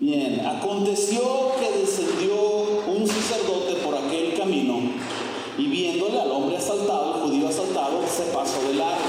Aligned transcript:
Bien, 0.00 0.40
aconteció 0.46 1.52
que 1.60 1.78
descendió 1.78 2.34
un 2.86 3.06
sacerdote 3.06 3.74
por 3.84 3.94
aquel 3.94 4.32
camino 4.34 4.80
y 5.58 5.66
viéndole 5.66 6.18
al 6.18 6.30
hombre 6.30 6.56
asaltado, 6.56 7.16
el 7.16 7.20
judío 7.20 7.48
asaltado, 7.48 8.00
se 8.08 8.22
pasó 8.32 8.66
de 8.66 8.76
largo. 8.76 9.04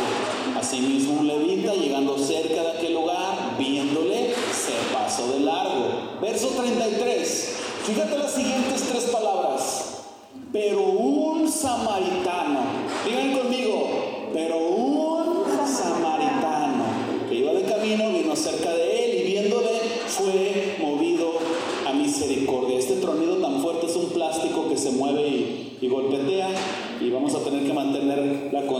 Asimismo 0.59 1.21
un 1.21 1.27
levita, 1.27 1.73
llegando 1.75 2.17
cerca 2.17 2.61
de 2.61 2.71
aquel 2.71 2.93
lugar, 2.95 3.55
viéndole, 3.57 4.33
se 4.51 4.93
pasó 4.93 5.31
de 5.31 5.39
largo. 5.39 6.19
Verso 6.21 6.49
33. 6.49 7.55
Fíjate 7.85 8.17
las 8.17 8.33
siguientes 8.33 8.83
tres 8.91 9.05
palabras. 9.05 10.03
Pero 10.51 10.83
un 10.83 11.49
samaritano, 11.49 12.59
digan 13.05 13.37
conmigo, 13.39 14.29
pero 14.33 14.57
un 14.57 14.80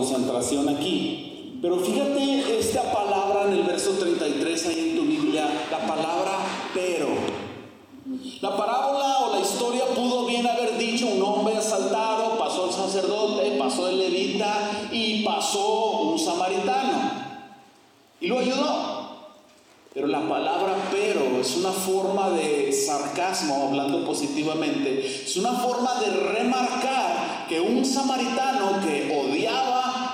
concentración 0.02 0.68
aquí. 0.68 1.60
Pero 1.62 1.78
fíjate 1.78 2.59
esta 2.59 2.92
palabra 2.92 3.46
en 3.46 3.54
el 3.54 3.64
verso 3.64 3.92
33 3.92 4.66
ahí 4.66 4.90
en 4.90 4.98
tu 4.98 5.04
Biblia, 5.04 5.48
la 5.70 5.86
palabra 5.86 6.40
pero. 6.73 7.08
La 8.42 8.58
parábola 8.58 9.20
o 9.20 9.36
la 9.36 9.42
historia 9.42 9.86
pudo 9.94 10.26
bien 10.26 10.48
haber 10.48 10.76
dicho 10.80 11.06
un 11.06 11.22
hombre 11.22 11.56
asaltado, 11.56 12.36
pasó 12.40 12.66
el 12.66 12.73
sacerdote, 12.73 13.58
pasó 13.59 13.88
el 13.90 14.00
levita 14.00 14.90
y 14.92 15.23
pasó 15.23 15.92
un 16.02 16.18
samaritano. 16.18 17.12
Y 18.20 18.28
lo 18.28 18.40
ayudó. 18.40 19.02
Pero 19.94 20.08
la 20.08 20.28
palabra 20.28 20.90
pero 20.90 21.40
es 21.40 21.58
una 21.58 21.72
forma 21.72 22.31
de 22.31 22.72
sarcasmo, 22.72 23.68
hablando 23.68 24.06
positivamente, 24.06 25.06
es 25.06 25.38
una 25.38 25.52
forma 25.52 26.00
de 26.00 26.12
remarcar 26.34 27.45
que 27.47 27.59
un 27.59 27.84
samaritano 27.84 28.80
que 28.81 29.14
odiaba 29.14 29.70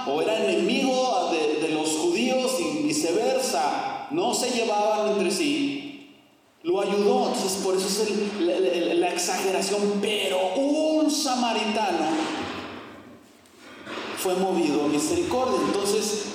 o 0.08 0.22
era 0.22 0.44
enemigo 0.44 1.30
de, 1.32 1.70
los 1.70 1.90
judíos 1.90 2.54
y 2.60 2.84
viceversa, 2.84 4.08
no 4.12 4.34
se 4.34 4.50
llevaban 4.52 5.12
entre 5.12 5.32
sí, 5.32 6.16
lo 6.64 6.82
ayudó, 6.82 7.28
entonces 7.28 7.62
por 7.64 7.76
eso 7.76 7.88
es 8.04 8.42
la, 8.42 9.10
exageración, 9.10 10.00
pero 10.02 10.56
un 10.56 11.10
samaritano 11.10 12.06
fue 14.18 14.36
movido 14.36 14.86
a 14.86 14.88
misericordia. 14.88 15.60
Entonces, 15.66 16.26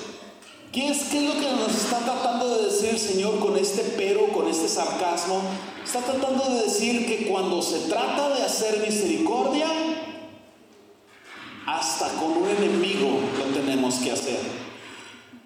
¿qué 0.71 0.89
es, 0.89 1.03
¿qué 1.05 1.19
es 1.19 1.35
lo 1.35 1.39
que 1.39 1.51
nos 1.51 1.69
está 1.69 1.99
tratando 1.99 2.57
de 2.57 2.65
decir 2.65 2.89
el 2.89 2.99
Señor 2.99 3.39
con 3.39 3.57
este 3.57 3.83
pero, 3.97 4.27
con 4.27 4.47
este 4.47 4.67
sarcasmo? 4.67 5.41
Está 5.83 5.99
tratando 5.99 6.45
de 6.49 6.63
decir 6.63 7.05
que 7.05 7.27
cuando 7.27 7.61
se 7.61 7.79
trata 7.89 8.29
de 8.29 8.43
hacer 8.43 8.79
misericordia, 8.79 9.67
hasta 11.65 12.09
con 12.19 12.31
un 12.31 12.49
enemigo 12.49 13.19
tenemos 13.83 13.95
que 13.95 14.11
hacer. 14.11 14.39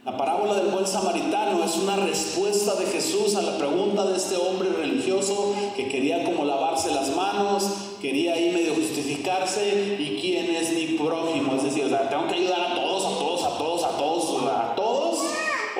La 0.05 0.15
parábola 0.15 0.53
del 0.53 0.67
buen 0.67 0.85
samaritano 0.85 1.63
es 1.63 1.75
una 1.75 1.95
respuesta 1.95 2.75
de 2.75 2.85
Jesús 2.85 3.35
a 3.35 3.41
la 3.41 3.57
pregunta 3.57 4.05
de 4.05 4.15
este 4.15 4.37
hombre 4.37 4.69
religioso 4.69 5.55
que 5.75 5.89
quería 5.89 6.23
como 6.23 6.45
lavarse 6.45 6.93
las 6.93 7.15
manos, 7.15 7.63
quería 7.99 8.33
ahí 8.33 8.51
medio 8.51 8.75
justificarse 8.75 9.97
y 9.99 10.19
quién 10.21 10.55
es 10.55 10.71
mi 10.71 10.97
prójimo, 10.97 11.55
es 11.55 11.63
decir, 11.63 11.85
tengo 12.09 12.27
que 12.27 12.35
ayudar 12.35 12.71
a 12.71 12.75
todos, 12.75 13.05
a 13.05 13.17
todos, 13.17 13.43
a 13.43 13.57
todos, 13.57 13.83
a 13.83 13.97
todos, 13.97 14.43
a 14.43 14.75
todos 14.75 15.19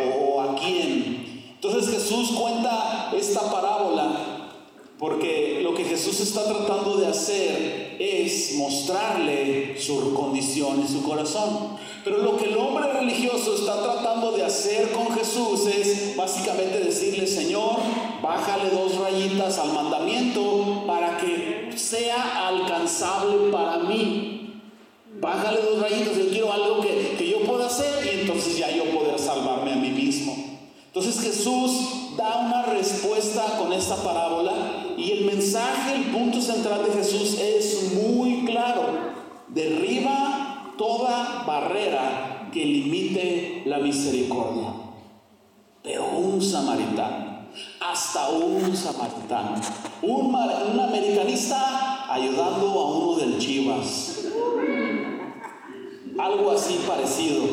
o 0.03 0.41
a 0.41 0.55
quién. 0.55 1.53
Entonces 1.53 1.89
Jesús 1.91 2.31
cuenta 2.31 3.11
esta 3.15 3.51
parábola 3.51 4.37
porque 4.99 5.59
lo 5.61 5.75
que 5.75 5.83
Jesús 5.83 6.19
está 6.19 6.43
tratando 6.45 6.97
de 6.97 7.07
hacer 7.07 7.97
es 7.99 8.55
mostrarle 8.55 9.79
su 9.79 10.13
condición 10.15 10.83
y 10.83 10.87
su 10.87 11.03
corazón. 11.03 11.76
Pero 12.07 12.19
lo 12.19 12.37
que 12.37 12.45
el 12.45 12.55
hombre 12.55 12.89
religioso 12.93 13.53
está 13.53 13.83
tratando 13.83 14.31
de 14.31 14.45
hacer 14.45 14.93
con 14.93 15.11
Jesús 15.11 15.67
es 15.67 16.15
básicamente 16.15 16.79
decirle, 16.79 17.27
Señor, 17.27 17.75
bájale 18.23 18.69
dos 18.69 18.97
rayitas 18.97 19.59
al 19.59 19.73
mandamiento 19.73 20.85
para 20.87 21.17
que 21.17 21.73
sea 21.75 22.47
alcanzable 22.47 23.51
para 23.51 23.79
mí. 23.79 24.61
Bájale 25.19 25.59
dos 25.59 25.81
rayitas, 25.81 26.17
yo 26.17 26.29
quiero 26.29 26.53
algo 26.53 26.79
que, 26.79 27.15
que 27.17 27.29
yo 27.29 27.41
pueda 27.41 27.65
hacer 27.65 28.05
y 28.05 28.21
entonces 28.21 28.57
ya 28.57 28.71
yo 28.71 28.85
poder 28.85 29.19
salvarme 29.19 29.73
a 29.73 29.75
mí 29.75 29.89
mismo. 29.89 30.33
Entonces 30.85 31.19
Jesús 31.19 32.15
da 32.15 32.37
una 32.37 32.67
respuesta 32.67 33.57
con 33.59 33.73
esta 33.73 33.97
parábola 33.97 34.53
y 34.95 35.11
el 35.11 35.25
mensaje, 35.25 35.95
el 35.95 36.03
punto 36.05 36.39
central 36.39 36.85
de 36.85 36.93
Jesús 36.93 37.37
es 37.37 37.91
muy 38.01 38.45
claro. 38.45 39.17
Derriba 39.49 40.36
toda 40.77 41.43
barrera 41.45 42.49
que 42.51 42.65
limite 42.65 43.63
la 43.65 43.79
misericordia. 43.79 44.73
Pero 45.83 46.05
un 46.05 46.41
samaritano, 46.41 47.47
hasta 47.79 48.29
un 48.29 48.75
samaritano, 48.75 49.55
un, 50.01 50.35
americanista 50.35 52.11
ayudando 52.11 52.67
a 52.67 52.91
uno 52.97 53.15
del 53.17 53.37
Chivas, 53.37 54.25
algo 56.17 56.51
así 56.51 56.79
parecido. 56.87 57.43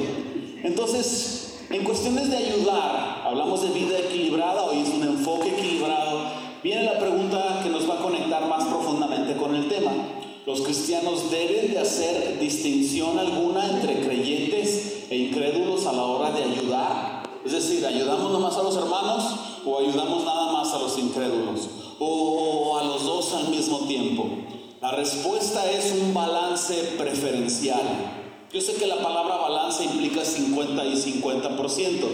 Entonces, 0.62 1.60
en 1.70 1.84
cuestiones 1.84 2.30
de 2.30 2.36
ayudar, 2.36 3.22
hablamos 3.24 3.62
de 3.62 3.68
vida 3.68 3.98
equilibrada, 3.98 4.64
hoy 4.64 4.80
es 4.80 4.88
un 4.88 5.02
enfoque 5.02 5.48
equilibrado, 5.50 6.22
viene 6.62 6.84
la 6.84 6.98
pregunta 6.98 7.60
que 7.62 7.68
nos 7.68 7.88
va 7.88 7.94
a 7.94 8.02
conectar 8.02 8.46
más 8.48 8.64
profundamente 8.64 9.36
con 9.36 9.54
el 9.54 9.68
tema. 9.68 9.92
¿Los 10.46 10.60
cristianos 10.60 11.30
deben 11.30 11.72
de 11.72 11.78
hacer 11.78 12.38
distinción 12.38 13.18
alguna 13.18 13.64
entre 13.70 14.00
creyentes 14.00 15.06
e 15.08 15.16
incrédulos 15.16 15.86
a 15.86 15.92
la 15.94 16.04
hora 16.04 16.32
de 16.32 16.44
ayudar? 16.44 17.22
Es 17.46 17.52
decir, 17.52 17.86
¿ayudamos 17.86 18.30
nomás 18.30 18.54
a 18.58 18.62
los 18.62 18.76
hermanos 18.76 19.24
o 19.64 19.78
ayudamos 19.78 20.22
nada 20.22 20.52
más 20.52 20.70
a 20.74 20.80
los 20.80 20.98
incrédulos? 20.98 21.70
¿O 21.98 22.76
a 22.78 22.84
los 22.84 23.04
dos 23.04 23.32
al 23.32 23.48
mismo 23.48 23.86
tiempo? 23.86 24.28
La 24.82 24.90
respuesta 24.90 25.70
es 25.70 25.92
un 25.92 26.12
balance 26.12 26.74
preferencial. 26.98 27.80
Yo 28.52 28.60
sé 28.60 28.74
que 28.74 28.86
la 28.86 29.02
palabra 29.02 29.36
balance 29.36 29.82
implica 29.82 30.26
50 30.26 30.84
y 30.84 30.94
50%, 30.94 32.04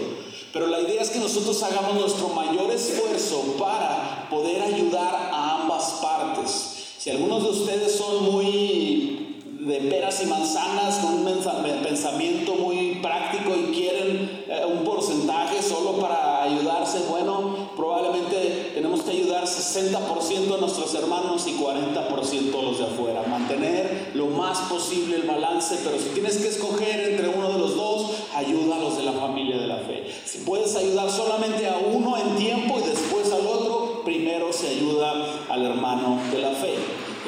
pero 0.53 0.67
la 0.67 0.79
idea 0.79 1.01
es 1.01 1.09
que 1.09 1.19
nosotros 1.19 1.61
hagamos 1.63 1.95
nuestro 1.95 2.29
mayor 2.29 2.71
esfuerzo 2.71 3.57
para 3.59 4.29
poder 4.29 4.61
ayudar 4.61 5.31
a 5.33 5.61
ambas 5.63 5.99
partes. 6.01 6.70
Si 7.01 7.09
algunos 7.09 7.41
de 7.41 7.49
ustedes 7.49 7.95
son 7.95 8.31
muy 8.31 9.39
de 9.61 9.77
peras 9.89 10.21
y 10.21 10.27
manzanas, 10.27 10.99
con 10.99 11.25
un 11.25 11.83
pensamiento 11.83 12.53
muy 12.53 12.99
práctico 13.01 13.55
y 13.55 13.73
quieren 13.73 14.43
eh, 14.47 14.63
un 14.71 14.83
porcentaje 14.83 15.63
solo 15.63 15.93
para 15.93 16.43
ayudarse, 16.43 16.99
bueno, 17.09 17.71
probablemente 17.75 18.71
tenemos 18.75 19.01
que 19.01 19.11
ayudar 19.11 19.45
60% 19.45 20.53
a 20.53 20.57
nuestros 20.59 20.93
hermanos 20.93 21.47
y 21.47 21.53
40% 21.53 22.59
a 22.59 22.61
los 22.61 22.77
de 22.77 22.85
afuera. 22.85 23.23
Mantener 23.27 24.11
lo 24.13 24.27
más 24.27 24.59
posible 24.69 25.15
el 25.15 25.23
balance, 25.23 25.79
pero 25.83 25.97
si 25.97 26.09
tienes 26.09 26.37
que 26.37 26.49
escoger 26.49 27.13
entre 27.13 27.29
uno 27.29 27.51
de 27.51 27.57
los 27.57 27.75
dos, 27.75 28.11
ayuda 28.35 28.75
a 28.75 28.79
los 28.79 28.97
de 28.97 29.03
la 29.05 29.13
familia 29.13 29.57
de 29.57 29.65
la 29.65 29.77
fe. 29.77 30.05
Si 30.23 30.39
puedes 30.39 30.75
ayudar 30.75 31.09
solamente 31.09 31.67
a 31.67 31.79
uno 31.79 32.15
en 32.15 32.35
tiempo 32.35 32.79
y 32.79 32.87
después 32.87 33.31
al 33.31 33.47
otro, 33.47 34.01
primero 34.03 34.51
se 34.53 34.67
ayuda 34.69 35.13
al 35.49 35.65
hermano 35.65 36.19
de 36.31 36.39
la 36.39 36.51
fe. 36.51 36.75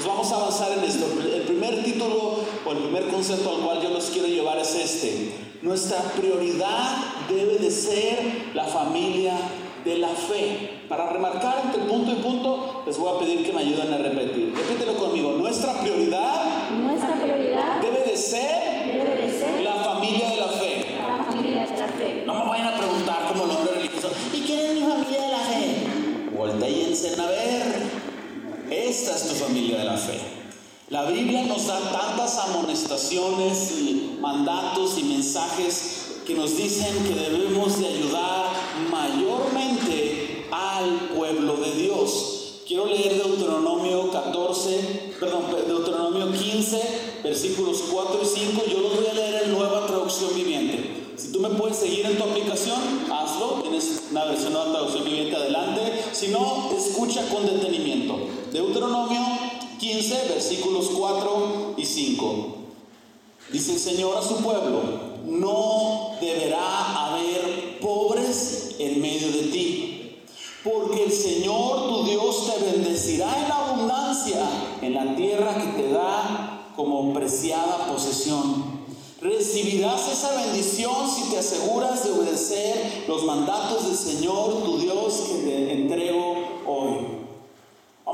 Pues 0.04 0.16
vamos 0.16 0.32
a 0.34 0.36
avanzar 0.36 0.78
en 0.78 0.84
esto. 0.84 1.06
El 1.34 1.44
primer 1.44 1.82
título 1.82 2.42
o 2.66 2.72
el 2.74 2.78
primer 2.80 3.08
concepto 3.08 3.56
al 3.56 3.62
cual 3.62 3.82
yo 3.82 3.88
los 3.88 4.08
quiero 4.08 4.28
llevar 4.28 4.58
es 4.60 4.76
este. 4.76 5.32
Nuestra 5.62 6.00
prioridad 6.18 6.98
debe 7.30 7.58
de 7.58 7.72
ser 7.72 8.50
la 8.54 8.66
familia 8.66 9.32
de 9.86 10.00
la 10.00 10.10
fe. 10.10 10.82
Para 10.90 11.10
remarcar 11.10 11.62
entre 11.64 11.84
punto 11.84 12.12
y 12.12 12.16
punto, 12.16 12.84
les 12.86 12.98
voy 12.98 13.16
a 13.16 13.20
pedir 13.20 13.46
que 13.46 13.54
me 13.54 13.62
ayuden 13.62 13.94
a 13.94 13.98
repetir. 13.98 14.54
Repítelo 14.54 14.98
conmigo. 14.98 15.38
Nuestra 15.38 15.80
prioridad 15.80 16.70
Nuestra 16.82 17.14
prioridad 17.14 17.80
debe 17.82 18.04
de 18.04 18.18
ser 18.18 18.86
debe 18.86 19.16
de 19.16 19.32
ser 19.32 19.62
la 19.62 19.76
familia 19.76 20.32
de 20.32 20.36
la 20.36 20.48
fe. 20.48 20.86
la 21.00 21.24
familia 21.24 21.66
de 21.66 21.78
la 21.80 21.88
fe. 21.88 22.24
No 22.26 22.44
me 22.44 22.50
vayan 22.50 22.68
a 22.68 22.78
preguntar 22.78 23.28
como 23.30 23.46
el 23.46 23.52
hombre 23.52 23.74
religioso, 23.76 24.10
¿y 24.34 24.42
quién 24.42 24.60
es 24.60 24.74
mi 24.74 24.82
familia 24.82 25.22
de 25.22 25.30
la 25.30 25.40
fe? 25.40 25.76
Voltéense 26.36 27.22
a 27.22 27.26
ver. 27.28 27.83
Esta 28.94 29.16
es 29.16 29.28
tu 29.28 29.34
familia 29.34 29.80
de 29.80 29.86
la 29.86 29.98
fe. 29.98 30.20
La 30.90 31.06
Biblia 31.06 31.42
nos 31.48 31.66
da 31.66 31.80
tantas 31.80 32.38
amonestaciones 32.38 33.72
y 33.72 34.20
mandatos 34.22 35.00
y 35.00 35.04
mensajes 35.06 36.20
que 36.28 36.36
nos 36.36 36.56
dicen 36.56 37.04
que 37.04 37.16
debemos 37.16 37.80
de 37.80 37.88
ayudar 37.88 38.52
mayormente 38.92 40.46
al 40.52 41.10
pueblo 41.18 41.56
de 41.56 41.72
Dios. 41.72 42.62
Quiero 42.68 42.86
leer 42.86 43.16
Deuteronomio 43.16 44.12
14, 44.12 45.16
perdón, 45.20 45.46
Deuteronomio 45.68 46.32
15, 46.32 47.22
versículos 47.24 47.86
4 47.92 48.20
y 48.22 48.26
5. 48.28 48.64
Yo 48.72 48.80
los 48.80 48.96
voy 48.96 49.08
a 49.08 49.14
leer 49.16 49.44
en 49.46 49.54
nueva 49.54 49.88
traducción 49.88 50.36
viviente. 50.36 51.14
Si 51.18 51.32
tú 51.32 51.40
me 51.40 51.50
puedes 51.50 51.78
seguir 51.78 52.06
en 52.06 52.16
tu 52.16 52.26
aplicación, 52.26 52.80
haz 53.12 53.32
hazlo. 53.32 53.62
Tienes 53.64 54.04
una 54.12 54.26
versión 54.26 54.54
de 54.54 54.60
traducción 54.60 55.04
viviente 55.04 55.36
adelante. 55.36 55.82
Si 56.12 56.28
no, 56.28 56.70
escucha 56.78 57.28
con 57.30 57.48
detenimiento. 57.48 58.23
Deuteronomio 58.54 59.20
15, 59.80 60.28
versículos 60.30 60.92
4 60.96 61.74
y 61.76 61.84
5. 61.84 62.56
Dice 63.52 63.74
el 63.74 63.80
Señor 63.80 64.16
a 64.16 64.22
su 64.22 64.36
pueblo, 64.44 64.82
no 65.26 66.12
deberá 66.22 67.08
haber 67.08 67.80
pobres 67.82 68.76
en 68.78 69.02
medio 69.02 69.32
de 69.32 69.44
ti, 69.52 70.18
porque 70.64 71.06
el 71.06 71.12
Señor 71.12 71.88
tu 71.90 72.04
Dios 72.04 72.46
te 72.46 72.64
bendecirá 72.64 73.44
en 73.44 73.52
abundancia 73.52 74.48
en 74.84 74.94
la 74.94 75.16
tierra 75.16 75.56
que 75.56 75.82
te 75.82 75.90
da 75.92 76.70
como 76.76 77.12
preciada 77.12 77.88
posesión. 77.88 78.84
Recibirás 79.20 80.12
esa 80.12 80.32
bendición 80.36 81.10
si 81.10 81.32
te 81.32 81.40
aseguras 81.40 82.04
de 82.04 82.12
obedecer 82.12 83.06
los 83.08 83.24
mandatos 83.24 83.88
del 83.88 83.98
Señor 83.98 84.64
tu 84.64 84.78
Dios 84.78 85.24
que 85.28 85.50
te 85.50 85.72
entrego. 85.72 86.33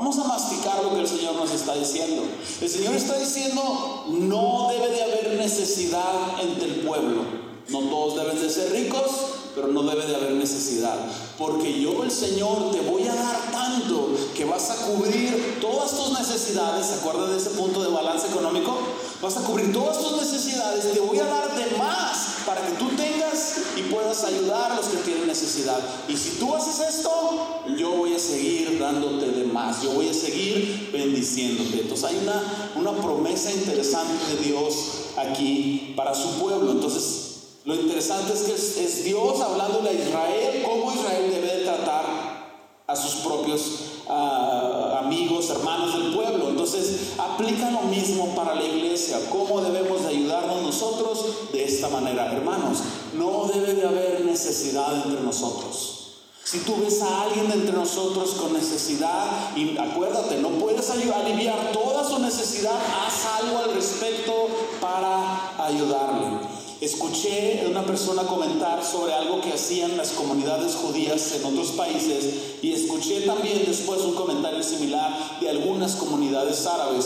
Vamos 0.00 0.18
a 0.18 0.24
masticar 0.24 0.82
lo 0.82 0.94
que 0.94 1.00
el 1.00 1.06
Señor 1.06 1.34
nos 1.34 1.50
está 1.50 1.74
diciendo. 1.74 2.22
El 2.58 2.70
Señor 2.70 2.94
está 2.94 3.18
diciendo, 3.18 4.06
no 4.08 4.68
debe 4.70 4.88
de 4.92 5.02
haber 5.02 5.34
necesidad 5.36 6.40
entre 6.40 6.68
el 6.68 6.74
pueblo. 6.76 7.22
No 7.68 7.80
todos 7.80 8.16
deben 8.16 8.40
de 8.40 8.48
ser 8.48 8.72
ricos, 8.72 9.10
pero 9.54 9.68
no 9.68 9.82
debe 9.82 10.06
de 10.06 10.16
haber 10.16 10.32
necesidad. 10.32 10.96
Porque 11.36 11.78
yo, 11.82 12.02
el 12.02 12.10
Señor, 12.10 12.70
te 12.72 12.80
voy 12.80 13.06
a 13.08 13.14
dar 13.14 13.52
tanto 13.52 14.16
que 14.34 14.46
vas 14.46 14.70
a 14.70 14.76
cubrir 14.86 15.58
todas 15.60 15.90
tus 15.90 16.18
necesidades. 16.18 16.86
¿Se 16.86 16.94
acuerdan 16.94 17.28
de 17.32 17.36
ese 17.36 17.50
punto 17.50 17.82
de 17.82 17.90
balance 17.90 18.26
económico? 18.28 18.78
Vas 19.20 19.36
a 19.36 19.42
cubrir 19.42 19.70
todas 19.70 19.98
tus 19.98 20.12
necesidades. 20.12 20.94
Te 20.94 21.00
voy 21.00 21.18
a 21.18 21.26
dar 21.26 21.54
de 21.54 21.76
más 21.76 22.36
para 22.46 22.66
que 22.66 22.72
tú 22.72 22.88
tengas 22.96 23.39
y 23.76 23.82
puedas 23.82 24.24
ayudar 24.24 24.72
a 24.72 24.76
los 24.76 24.86
que 24.86 24.98
tienen 24.98 25.26
necesidad. 25.26 25.78
Y 26.08 26.16
si 26.16 26.38
tú 26.38 26.54
haces 26.54 26.80
esto, 26.80 27.64
yo 27.76 27.90
voy 27.90 28.14
a 28.14 28.18
seguir 28.18 28.78
dándote 28.78 29.30
de 29.30 29.44
más. 29.44 29.82
Yo 29.82 29.92
voy 29.92 30.08
a 30.08 30.14
seguir 30.14 30.90
bendiciéndote. 30.92 31.82
Entonces 31.82 32.04
hay 32.04 32.18
una, 32.22 32.42
una 32.76 33.02
promesa 33.02 33.50
interesante 33.52 34.12
de 34.34 34.42
Dios 34.44 34.74
aquí 35.16 35.94
para 35.96 36.14
su 36.14 36.40
pueblo. 36.40 36.72
Entonces 36.72 37.30
lo 37.64 37.74
interesante 37.74 38.32
es 38.32 38.40
que 38.42 38.54
es, 38.54 39.04
Dios 39.04 39.40
hablándole 39.40 39.90
a 39.90 39.92
Israel 39.92 40.62
cómo 40.64 40.92
Israel 40.92 41.30
debe 41.30 41.58
de 41.58 41.64
tratar 41.64 42.30
a 42.86 42.96
sus 42.96 43.16
propios 43.16 43.62
ah, 44.08 45.00
amigos, 45.04 45.50
hermanos 45.50 45.92
del 45.92 46.14
pueblo. 46.14 46.48
Entonces 46.48 47.12
aplica 47.40 47.70
lo 47.70 47.82
mismo 47.82 48.34
para 48.34 48.54
la 48.54 48.64
iglesia, 48.64 49.18
cómo 49.30 49.60
debemos 49.60 50.02
de 50.02 50.08
ayudarnos 50.08 50.62
nosotros 50.62 51.52
de 51.52 51.64
esta 51.64 51.88
manera. 51.88 52.32
Hermanos, 52.32 52.78
no 53.14 53.46
debe 53.52 53.74
de 53.74 53.86
haber 53.86 54.24
necesidad 54.24 54.94
entre 55.04 55.22
nosotros. 55.22 55.96
Si 56.44 56.58
tú 56.60 56.76
ves 56.80 57.00
a 57.00 57.22
alguien 57.22 57.50
entre 57.52 57.72
nosotros 57.72 58.30
con 58.32 58.52
necesidad, 58.52 59.56
y 59.56 59.78
acuérdate, 59.78 60.38
no 60.38 60.48
puedes 60.50 60.90
aliviar 60.90 61.70
toda 61.72 62.04
su 62.04 62.18
necesidad, 62.18 62.74
haz 62.74 63.42
algo 63.42 63.58
al 63.58 63.74
respecto 63.74 64.48
para 64.80 65.64
ayudarle. 65.64 66.09
Escuché 66.92 67.62
a 67.64 67.68
una 67.68 67.86
persona 67.86 68.24
comentar 68.24 68.84
sobre 68.84 69.12
algo 69.12 69.40
que 69.40 69.52
hacían 69.52 69.96
las 69.96 70.10
comunidades 70.10 70.74
judías 70.74 71.32
en 71.36 71.44
otros 71.44 71.68
países 71.70 72.24
y 72.62 72.72
escuché 72.72 73.20
también 73.20 73.62
después 73.64 74.00
un 74.00 74.16
comentario 74.16 74.60
similar 74.60 75.38
de 75.40 75.50
algunas 75.50 75.94
comunidades 75.94 76.66
árabes. 76.66 77.04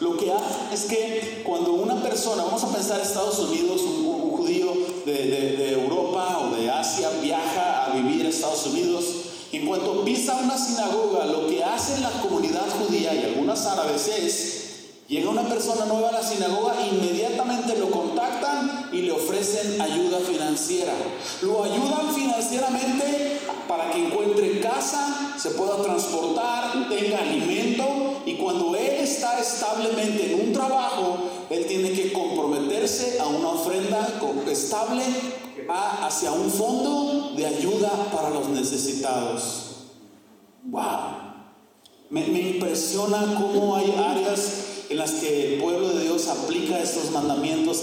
Lo 0.00 0.16
que 0.16 0.32
hace 0.32 0.72
es 0.72 0.84
que 0.86 1.42
cuando 1.44 1.74
una 1.74 2.02
persona, 2.02 2.44
vamos 2.44 2.64
a 2.64 2.72
pensar 2.72 2.98
Estados 2.98 3.38
Unidos, 3.38 3.82
un, 3.82 4.30
judío 4.30 4.72
de, 5.04 5.12
de 5.12 5.72
Europa 5.72 6.38
o 6.42 6.56
de 6.56 6.70
Asia 6.70 7.10
viaja 7.22 7.84
a 7.84 7.90
vivir 7.90 8.24
a 8.24 8.30
Estados 8.30 8.66
Unidos, 8.66 9.04
en 9.52 9.66
cuanto 9.66 10.02
pisa 10.02 10.40
una 10.42 10.56
sinagoga, 10.56 11.26
lo 11.26 11.46
que 11.46 11.62
hace 11.62 12.00
la 12.00 12.10
comunidad 12.22 12.64
judía 12.80 13.14
y 13.14 13.24
algunas 13.24 13.66
árabes 13.66 14.08
es 14.08 14.66
Llega 15.08 15.30
una 15.30 15.48
persona 15.48 15.84
nueva 15.84 16.08
a 16.08 16.12
la 16.12 16.22
sinagoga, 16.22 16.74
inmediatamente 16.84 17.78
lo 17.78 17.92
contactan 17.92 18.75
y 18.92 19.02
le 19.02 19.12
ofrecen 19.12 19.80
ayuda 19.80 20.18
financiera. 20.20 20.92
Lo 21.42 21.64
ayudan 21.64 22.14
financieramente 22.14 23.40
para 23.68 23.90
que 23.90 24.06
encuentre 24.06 24.60
casa, 24.60 25.34
se 25.38 25.50
pueda 25.50 25.82
transportar, 25.82 26.88
tenga 26.88 27.18
alimento 27.18 28.22
y 28.24 28.34
cuando 28.34 28.74
él 28.76 28.96
está 29.00 29.38
establemente 29.40 30.32
en 30.32 30.48
un 30.48 30.52
trabajo, 30.52 31.18
él 31.50 31.66
tiene 31.66 31.92
que 31.92 32.12
comprometerse 32.12 33.18
a 33.20 33.26
una 33.26 33.48
ofrenda 33.48 34.08
estable 34.50 35.02
hacia 35.68 36.32
un 36.32 36.50
fondo 36.50 37.32
de 37.36 37.46
ayuda 37.46 37.90
para 38.12 38.30
los 38.30 38.48
necesitados. 38.48 39.66
¡Wow! 40.64 41.26
Me, 42.10 42.20
impresiona 42.20 43.34
cómo 43.36 43.76
hay 43.76 43.92
áreas 43.96 44.84
en 44.88 44.98
las 44.98 45.12
que 45.12 45.54
el 45.54 45.60
pueblo 45.60 45.88
de 45.90 46.04
Dios 46.04 46.28
aplica 46.28 46.78
estos 46.78 47.10
mandamientos 47.10 47.82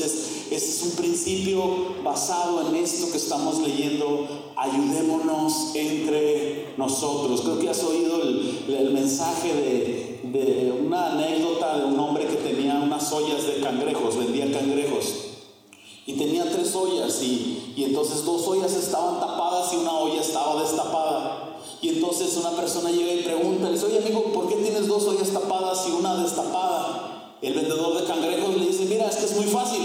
es 0.51 0.81
un 0.83 0.91
principio 0.91 1.95
basado 2.03 2.67
en 2.67 2.75
esto 2.75 3.09
que 3.11 3.17
estamos 3.17 3.59
leyendo, 3.59 4.27
ayudémonos 4.55 5.75
entre 5.75 6.73
nosotros. 6.77 7.41
Creo 7.41 7.59
que 7.59 7.69
has 7.69 7.83
oído 7.83 8.21
el, 8.21 8.91
mensaje 8.91 10.19
de, 10.23 10.73
una 10.85 11.13
anécdota 11.13 11.79
de 11.79 11.85
un 11.85 11.99
hombre 11.99 12.25
que 12.25 12.35
tenía 12.35 12.75
unas 12.75 13.11
ollas 13.11 13.45
de 13.47 13.61
cangrejos, 13.61 14.17
vendía 14.17 14.51
cangrejos. 14.51 15.15
Y 16.05 16.13
tenía 16.13 16.51
tres 16.51 16.75
ollas 16.75 17.21
y, 17.23 17.73
y 17.77 17.85
entonces 17.85 18.25
dos 18.25 18.45
ollas 18.47 18.73
estaban 18.73 19.19
tapadas 19.19 19.73
y 19.73 19.77
una 19.77 19.93
olla 19.93 20.19
estaba 20.19 20.61
destapada. 20.61 21.43
Y 21.81 21.89
entonces 21.89 22.37
una 22.37 22.51
persona 22.51 22.91
llega 22.91 23.13
y 23.13 23.23
pregunta, 23.23 23.67
oye 23.67 23.97
amigo, 23.97 24.31
¿por 24.33 24.47
qué 24.47 24.55
tienes 24.55 24.87
dos 24.87 25.03
ollas 25.03 25.29
tapadas 25.29 25.85
y 25.87 25.91
una 25.91 26.15
destapada? 26.15 27.37
El 27.41 27.53
vendedor 27.55 27.99
de 27.99 28.07
cangrejos 28.07 28.55
le 28.55 28.67
dice, 28.67 28.85
mira, 28.85 29.09
es 29.09 29.17
que 29.17 29.25
es 29.25 29.35
muy 29.35 29.47
fácil. 29.47 29.81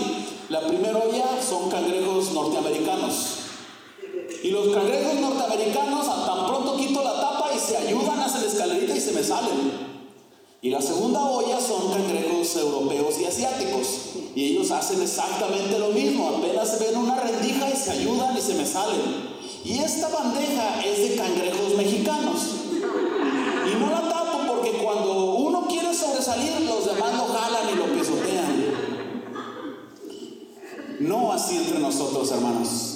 La 0.48 0.66
primera 0.66 0.96
olla 0.96 1.26
son 1.46 1.68
cangrejos 1.68 2.32
norteamericanos. 2.32 3.36
Y 4.42 4.50
los 4.50 4.74
cangrejos 4.74 5.20
norteamericanos, 5.20 6.06
tan 6.06 6.46
pronto 6.46 6.74
quito 6.74 7.04
la 7.04 7.20
tapa 7.20 7.50
y 7.54 7.58
se 7.58 7.76
ayudan, 7.76 8.18
hacen 8.18 8.40
la 8.40 8.46
escalerita 8.46 8.96
y 8.96 9.00
se 9.00 9.12
me 9.12 9.22
salen. 9.22 9.88
Y 10.62 10.70
la 10.70 10.80
segunda 10.80 11.22
olla 11.22 11.60
son 11.60 11.92
cangrejos 11.92 12.56
europeos 12.56 13.20
y 13.20 13.26
asiáticos. 13.26 13.88
Y 14.34 14.52
ellos 14.52 14.70
hacen 14.70 15.02
exactamente 15.02 15.78
lo 15.78 15.90
mismo. 15.90 16.30
Apenas 16.38 16.80
ven 16.80 16.96
una 16.96 17.16
rendija 17.16 17.68
y 17.68 17.76
se 17.76 17.90
ayudan 17.90 18.34
y 18.34 18.40
se 18.40 18.54
me 18.54 18.64
salen. 18.64 19.02
Y 19.66 19.80
esta 19.80 20.08
bandeja 20.08 20.82
es 20.82 21.10
de 21.10 21.16
cangrejos 21.16 21.74
mexicanos. 21.76 22.38
Y 23.70 23.78
no 23.78 23.90
la 23.90 24.08
tapo 24.08 24.38
porque 24.48 24.78
cuando 24.82 25.34
uno 25.34 25.66
quiere 25.68 25.92
sobresalir, 25.92 26.62
los 26.62 26.86
demás 26.86 27.12
lo 27.18 27.26
jalan 27.26 27.68
y 27.70 27.76
lo 27.76 27.84
pisotean. 27.98 28.88
No 31.00 31.27
entre 31.50 31.78
nosotros, 31.78 32.30
hermanos. 32.32 32.94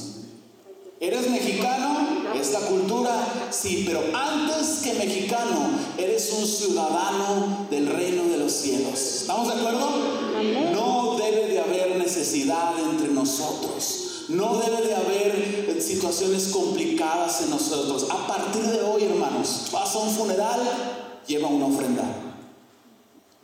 ¿Eres 1.00 1.28
mexicano? 1.30 2.32
Esta 2.34 2.60
cultura, 2.60 3.50
sí, 3.50 3.84
pero 3.86 4.00
antes 4.14 4.80
que 4.82 4.94
mexicano, 4.94 5.70
eres 5.96 6.32
un 6.38 6.46
ciudadano 6.46 7.66
del 7.70 7.86
reino 7.88 8.24
de 8.24 8.38
los 8.38 8.52
cielos. 8.52 8.98
¿Estamos 8.98 9.48
de 9.48 9.60
acuerdo? 9.60 9.88
No 10.72 11.16
debe 11.18 11.48
de 11.48 11.60
haber 11.60 11.96
necesidad 11.96 12.72
entre 12.78 13.08
nosotros. 13.08 14.26
No 14.28 14.58
debe 14.58 14.88
de 14.88 14.94
haber 14.94 15.82
situaciones 15.82 16.48
complicadas 16.48 17.42
en 17.42 17.50
nosotros. 17.50 18.08
A 18.10 18.26
partir 18.26 18.62
de 18.62 18.82
hoy, 18.82 19.04
hermanos, 19.04 19.68
vas 19.72 19.94
a 19.94 19.98
un 19.98 20.10
funeral, 20.10 20.60
lleva 21.26 21.48
una 21.48 21.66
ofrenda. 21.66 22.04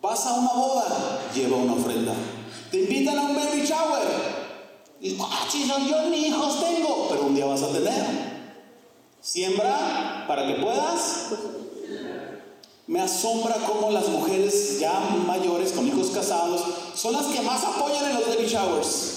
Vas 0.01 0.27
a 0.27 0.35
una 0.35 0.53
boda, 0.53 1.21
lleva 1.35 1.57
una 1.57 1.75
ofrenda. 1.75 2.15
Te 2.71 2.81
invitan 2.83 3.19
a 3.19 3.23
un 3.23 3.35
baby 3.35 3.67
shower. 3.67 4.38
Y, 5.01 5.17
ah, 5.21 5.49
yo 5.53 6.11
ni 6.11 6.27
hijos 6.27 6.61
tengo, 6.61 7.07
pero 7.09 7.27
un 7.27 7.35
día 7.35 7.47
vas 7.47 7.63
a 7.63 7.69
tener. 7.69 8.05
Siembra 9.21 10.25
para 10.27 10.47
que 10.47 10.55
puedas. 10.55 11.27
Me 12.87 13.01
asombra 13.01 13.55
cómo 13.67 13.91
las 13.91 14.09
mujeres 14.09 14.81
ya 14.81 14.99
mayores 15.27 15.73
con 15.73 15.87
hijos 15.87 16.09
casados 16.09 16.63
son 16.95 17.13
las 17.13 17.27
que 17.27 17.43
más 17.43 17.63
apoyan 17.63 18.07
en 18.07 18.15
los 18.15 18.27
baby 18.29 18.47
showers. 18.47 19.15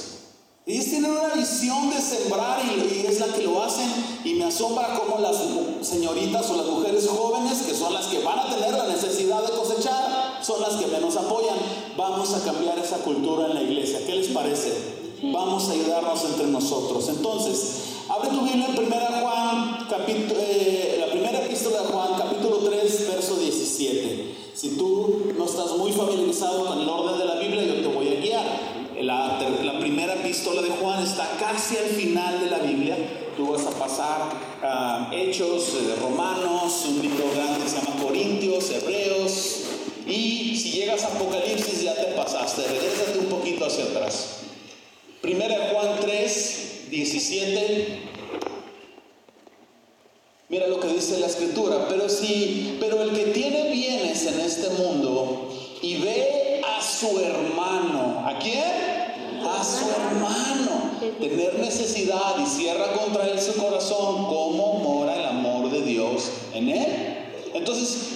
Ellos 0.66 0.86
tienen 0.86 1.12
una 1.12 1.34
visión 1.34 1.90
de 1.90 2.00
sembrar 2.00 2.62
y 2.64 3.06
es 3.08 3.20
la 3.20 3.28
que 3.28 3.44
lo 3.44 3.64
hacen 3.64 3.90
y 4.24 4.36
me 4.36 4.46
asombra 4.46 4.94
cómo 4.94 5.20
las 5.20 5.38
señoritas 5.82 6.50
o 6.52 6.58
las 6.58 6.68
mujeres 6.68 7.08
jóvenes, 7.08 7.64
que 7.64 7.74
son 7.74 7.94
las 7.94 8.06
que 8.08 8.20
van 8.20 8.40
a 8.40 8.54
tener 8.54 8.72
la 8.72 8.88
necesidad 8.88 9.42
de 9.42 9.58
cosechar, 9.58 10.40
son 10.44 10.62
las 10.62 10.74
que 10.74 10.86
menos 10.88 11.16
apoyan. 11.16 11.58
Vamos 11.98 12.34
a 12.36 12.44
cambiar 12.44 12.78
esa 12.78 12.98
cultura 12.98 13.48
en 13.48 13.56
la 13.56 13.64
iglesia. 13.64 14.06
¿Qué 14.06 14.16
les 14.16 14.28
parece? 14.28 15.01
Vamos 15.24 15.70
a 15.70 15.74
ayudarnos 15.74 16.26
entre 16.26 16.48
nosotros. 16.48 17.08
Entonces, 17.10 17.84
abre 18.10 18.30
tu 18.30 18.42
Biblia 18.42 18.66
en 18.70 18.86
1 18.86 18.96
Juan, 19.22 19.86
capítulo, 19.88 20.40
eh, 20.40 20.98
la 21.00 21.12
primera 21.12 21.46
epístola 21.46 21.82
de 21.82 21.88
Juan, 21.90 22.08
capítulo 22.18 22.58
3, 22.58 23.08
verso 23.08 23.36
17. 23.36 24.36
Si 24.56 24.78
tú 24.78 25.32
no 25.38 25.46
estás 25.46 25.78
muy 25.78 25.92
familiarizado 25.92 26.66
con 26.66 26.82
el 26.82 26.90
orden 26.90 27.20
de 27.20 27.26
la 27.26 27.36
Biblia, 27.36 27.64
yo 27.64 27.82
te 27.82 27.88
voy 27.88 28.08
a 28.08 28.20
guiar. 28.20 28.46
La, 29.02 29.80
primera 29.80 30.16
epístola 30.16 30.62
de 30.62 30.70
Juan 30.70 31.04
está 31.04 31.38
casi 31.40 31.78
al 31.78 31.90
final 31.90 32.40
de 32.40 32.50
la 32.50 32.58
Biblia. 32.60 32.98
Tú 33.38 33.52
vas 33.52 33.66
a 33.68 33.72
pasar 33.72 34.30
a 34.64 35.12
Hechos, 35.14 35.76
eh, 35.76 35.96
Romanos, 36.02 36.86
un 36.88 37.00
libro 37.00 37.26
grande 37.36 37.64
que 37.64 37.70
se 37.70 37.78
llama 37.78 38.02
Corintios, 38.02 38.72
Hebreos. 38.72 39.62
Y 40.08 40.56
si 40.56 40.72
llegas 40.72 41.04
a 41.04 41.08
Apocalipsis 41.10 41.84
ya 41.84 41.94
te 41.94 42.14
pasaste, 42.16 42.64
regrésate 42.64 43.20
un 43.20 43.26
poquito 43.26 43.66
hacia 43.66 43.86
atrás. 43.86 44.41
Primera 45.22 45.70
Juan 45.72 46.00
3, 46.02 46.88
17. 46.90 48.00
Mira 50.50 50.68
lo 50.68 50.80
que 50.80 50.88
dice 50.88 51.20
la 51.20 51.28
escritura, 51.28 51.86
pero 51.88 52.10
si, 52.10 52.78
pero 52.80 53.04
el 53.04 53.12
que 53.12 53.26
tiene 53.26 53.72
bienes 53.72 54.26
en 54.26 54.40
este 54.40 54.70
mundo 54.72 55.48
y 55.84 55.98
ve 55.98 56.62
a 56.68 56.82
su 56.82 57.20
hermano, 57.20 58.26
¿a 58.28 58.40
quién? 58.40 58.64
A 59.46 59.64
su 59.64 59.90
hermano, 59.92 60.98
tener 61.20 61.60
necesidad 61.60 62.40
y 62.42 62.48
cierra 62.48 62.92
contra 62.94 63.28
él 63.28 63.40
su 63.40 63.54
corazón, 63.54 64.26
¿cómo 64.26 64.80
mora 64.80 65.16
el 65.16 65.26
amor 65.26 65.70
de 65.70 65.84
Dios 65.84 66.32
en 66.54 66.70
él? 66.70 67.28
Entonces, 67.54 68.08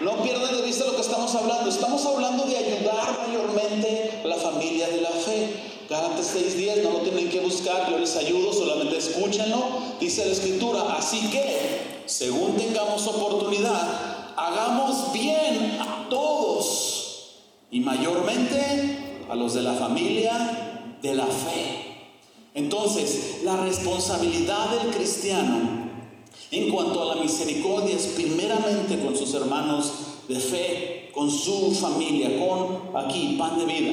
no 0.00 0.22
pierdan 0.22 0.56
de 0.56 0.62
vista 0.62 0.86
lo 0.86 0.94
que 0.94 1.02
estamos 1.02 1.34
hablando. 1.34 1.68
Estamos 1.68 2.06
hablando 2.06 2.44
de 2.44 2.56
ayudar 2.56 3.18
mayormente 3.18 4.20
a 4.24 4.26
la 4.26 4.36
familia 4.36 4.88
de 4.88 5.00
la 5.02 5.10
fe. 5.10 5.77
Gálatas 5.88 6.34
6:10, 6.34 6.82
no 6.82 6.92
lo 6.92 6.98
tienen 6.98 7.30
que 7.30 7.40
buscar, 7.40 7.90
yo 7.90 7.98
les 7.98 8.14
ayudo, 8.16 8.52
solamente 8.52 8.98
escúchenlo. 8.98 9.64
Dice 9.98 10.26
la 10.26 10.32
escritura, 10.32 10.96
así 10.96 11.30
que, 11.30 12.02
según 12.04 12.56
tengamos 12.56 13.06
oportunidad, 13.06 14.34
hagamos 14.36 15.12
bien 15.14 15.78
a 15.80 16.06
todos 16.10 17.36
y 17.70 17.80
mayormente 17.80 19.24
a 19.30 19.34
los 19.34 19.54
de 19.54 19.62
la 19.62 19.72
familia 19.74 20.96
de 21.00 21.14
la 21.14 21.26
fe. 21.26 22.10
Entonces, 22.54 23.38
la 23.44 23.56
responsabilidad 23.56 24.68
del 24.70 24.94
cristiano 24.94 25.88
en 26.50 26.70
cuanto 26.70 27.02
a 27.02 27.14
la 27.14 27.22
misericordia 27.22 27.96
es 27.96 28.08
primeramente 28.08 28.98
con 29.02 29.16
sus 29.16 29.32
hermanos 29.32 29.92
de 30.28 30.38
fe, 30.38 31.10
con 31.14 31.30
su 31.30 31.72
familia, 31.72 32.38
con 32.38 32.94
aquí, 32.94 33.36
pan 33.38 33.58
de 33.58 33.64
vida. 33.64 33.92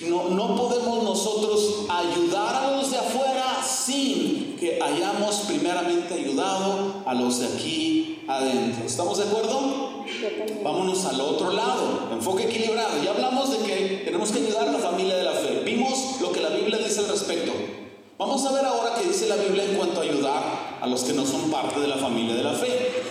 No, 0.00 0.28
no 0.28 0.56
podemos 0.56 1.02
nosotros 1.02 1.86
ayudar 1.88 2.64
a 2.64 2.70
los 2.76 2.90
de 2.90 2.98
afuera 2.98 3.62
sin 3.64 4.56
que 4.58 4.80
hayamos 4.80 5.36
primeramente 5.46 6.14
ayudado 6.14 7.02
a 7.04 7.14
los 7.14 7.40
de 7.40 7.46
aquí 7.46 8.22
adentro. 8.28 8.84
¿Estamos 8.84 9.18
de 9.18 9.24
acuerdo? 9.24 10.04
Vámonos 10.62 11.04
al 11.04 11.20
otro 11.20 11.52
lado, 11.52 12.08
enfoque 12.12 12.44
equilibrado. 12.44 13.02
Ya 13.02 13.10
hablamos 13.10 13.50
de 13.50 13.58
que 13.58 14.02
tenemos 14.04 14.30
que 14.30 14.38
ayudar 14.38 14.68
a 14.68 14.72
la 14.72 14.78
familia 14.78 15.16
de 15.16 15.24
la 15.24 15.32
fe. 15.32 15.62
Vimos 15.64 16.20
lo 16.20 16.32
que 16.32 16.40
la 16.40 16.50
Biblia 16.50 16.78
dice 16.78 17.00
al 17.00 17.08
respecto. 17.08 17.52
Vamos 18.18 18.44
a 18.46 18.52
ver 18.52 18.64
ahora 18.64 18.94
qué 18.94 19.06
dice 19.06 19.28
la 19.28 19.36
Biblia 19.36 19.64
en 19.64 19.76
cuanto 19.76 20.00
a 20.00 20.02
ayudar 20.02 20.78
a 20.80 20.86
los 20.86 21.04
que 21.04 21.12
no 21.12 21.24
son 21.24 21.50
parte 21.50 21.78
de 21.78 21.88
la 21.88 21.96
familia 21.96 22.34
de 22.34 22.42
la 22.42 22.54
fe. 22.54 23.02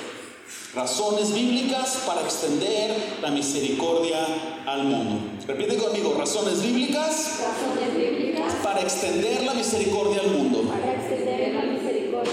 Razones 0.76 1.34
bíblicas 1.34 2.04
para 2.06 2.22
extender 2.22 3.20
la 3.22 3.32
misericordia 3.32 4.26
al 4.66 4.84
mundo. 4.84 5.37
Repite 5.48 5.77
conmigo, 5.77 6.13
razones 6.18 6.62
bíblicas, 6.62 7.39
Razones 7.39 7.96
bíblicas 7.96 8.54
para 8.62 8.82
extender 8.82 9.44
la 9.44 9.54
misericordia 9.54 10.20
al 10.22 10.32
mundo. 10.32 10.63
para 10.63 10.94
extender 10.94 11.54
la 11.54 11.62
misericordia. 11.62 12.32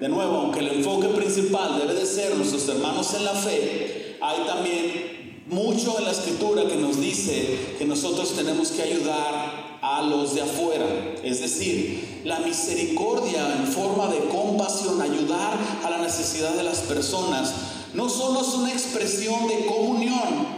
De 0.00 0.08
nuevo, 0.08 0.36
aunque 0.36 0.58
el 0.60 0.68
enfoque 0.68 1.08
principal 1.08 1.78
debe 1.78 1.94
de 1.94 2.04
ser 2.06 2.34
nuestros 2.36 2.68
hermanos 2.68 3.14
en 3.14 3.24
la 3.24 3.34
fe, 3.34 4.16
hay 4.20 4.40
también 4.46 5.44
mucho 5.46 5.98
en 5.98 6.06
la 6.06 6.10
escritura 6.10 6.66
que 6.66 6.76
nos 6.76 7.00
dice 7.00 7.74
que 7.78 7.84
nosotros 7.84 8.34
tenemos 8.34 8.70
que 8.72 8.82
ayudar 8.82 9.78
a 9.80 10.02
los 10.02 10.34
de 10.34 10.42
afuera. 10.42 10.86
Es 11.22 11.40
decir, 11.40 12.22
la 12.24 12.40
misericordia 12.40 13.54
en 13.58 13.66
forma 13.68 14.08
de 14.08 14.18
compasión, 14.28 15.00
ayudar 15.00 15.56
a 15.84 15.90
la 15.90 15.98
necesidad 15.98 16.54
de 16.54 16.64
las 16.64 16.80
personas, 16.80 17.52
no 17.94 18.08
solo 18.08 18.40
es 18.40 18.54
una 18.54 18.72
expresión 18.72 19.48
de 19.48 19.66
comunión, 19.66 20.49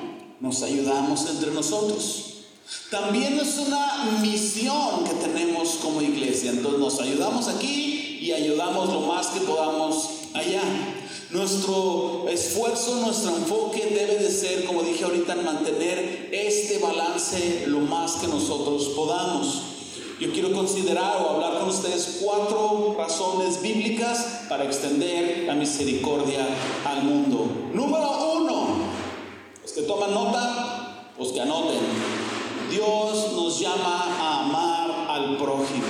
nos 0.43 0.61
ayudamos 0.65 1.25
entre 1.31 1.53
nosotros. 1.53 2.25
También 2.91 3.39
es 3.39 3.59
una 3.59 4.19
misión 4.21 5.05
que 5.05 5.15
tenemos 5.15 5.77
como 5.83 6.03
iglesia. 6.03 6.51
Entonces 6.51 6.81
nos 6.81 7.01
ayudamos 7.01 7.47
aquí 7.47 8.19
y 8.21 8.33
ayudamos 8.33 8.93
lo 8.93 9.03
más 9.03 9.29
que 9.29 9.41
podamos 9.41 10.09
allá. 10.35 10.63
Nuestro 11.31 12.27
esfuerzo, 12.29 12.97
nuestro 12.97 13.37
enfoque 13.37 13.87
debe 13.87 14.17
de 14.17 14.31
ser, 14.31 14.65
como 14.65 14.83
dije 14.83 15.05
ahorita, 15.05 15.33
en 15.35 15.45
mantener 15.45 16.29
este 16.33 16.79
balance 16.79 17.65
lo 17.69 17.79
más 17.81 18.17
que 18.17 18.27
nosotros 18.27 18.89
podamos. 18.97 19.63
Yo 20.21 20.33
quiero 20.33 20.53
considerar 20.53 21.17
o 21.23 21.31
hablar 21.31 21.61
con 21.61 21.69
ustedes 21.69 22.19
cuatro 22.23 22.95
razones 22.99 23.63
bíblicas 23.63 24.45
para 24.49 24.65
extender 24.65 25.45
la 25.47 25.55
misericordia 25.55 26.47
al 26.85 27.03
mundo. 27.05 27.47
Número 27.73 28.09
uno, 28.11 28.32
los 29.75 29.75
que 29.75 29.83
toman 29.83 30.13
nota, 30.13 31.13
los 31.19 31.29
que 31.33 31.41
anoten. 31.41 31.79
Dios 32.71 33.33
nos 33.33 33.59
llama 33.59 34.05
a 34.21 34.41
amar 34.45 35.07
al 35.09 35.37
prójimo. 35.39 35.87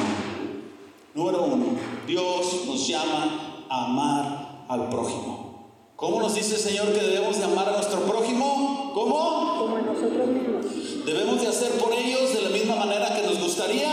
Número 1.14 1.42
uno, 1.42 1.66
Dios 2.06 2.46
nos 2.66 2.86
llama 2.86 3.64
a 3.68 3.84
amar 3.86 4.64
al 4.68 4.88
prójimo. 4.88 5.66
¿Cómo 5.96 6.20
nos 6.20 6.34
dice 6.34 6.54
el 6.54 6.60
Señor 6.60 6.92
que 6.92 7.00
debemos 7.00 7.38
de 7.38 7.44
amar 7.44 7.68
a 7.68 7.72
nuestro 7.72 8.00
prójimo? 8.02 8.92
¿Cómo? 8.94 9.56
Como 9.58 9.76
a 9.76 9.80
nosotros 9.82 10.28
mismos 10.28 11.04
Debemos 11.04 11.40
de 11.40 11.48
hacer 11.48 11.72
por 11.72 11.92
ellos 11.92 12.32
de 12.34 12.42
la 12.42 12.50
misma 12.50 12.76
manera 12.76 13.14
que 13.16 13.26
nos 13.26 13.40
gustaría. 13.40 13.92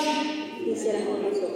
nosotros. 0.67 1.49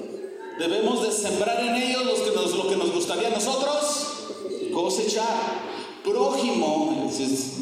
Debemos 0.59 1.03
de 1.03 1.11
sembrar 1.11 1.59
en 1.63 1.75
ellos 1.75 2.05
los 2.05 2.19
que 2.21 2.31
nos- 2.35 2.55
lo 2.55 2.67
que 2.69 2.75
nos 2.77 2.91
gustaría 2.93 3.27
a 3.27 3.31
nosotros 3.31 4.27
cosechar. 4.73 5.62
Prójimo, 6.03 7.09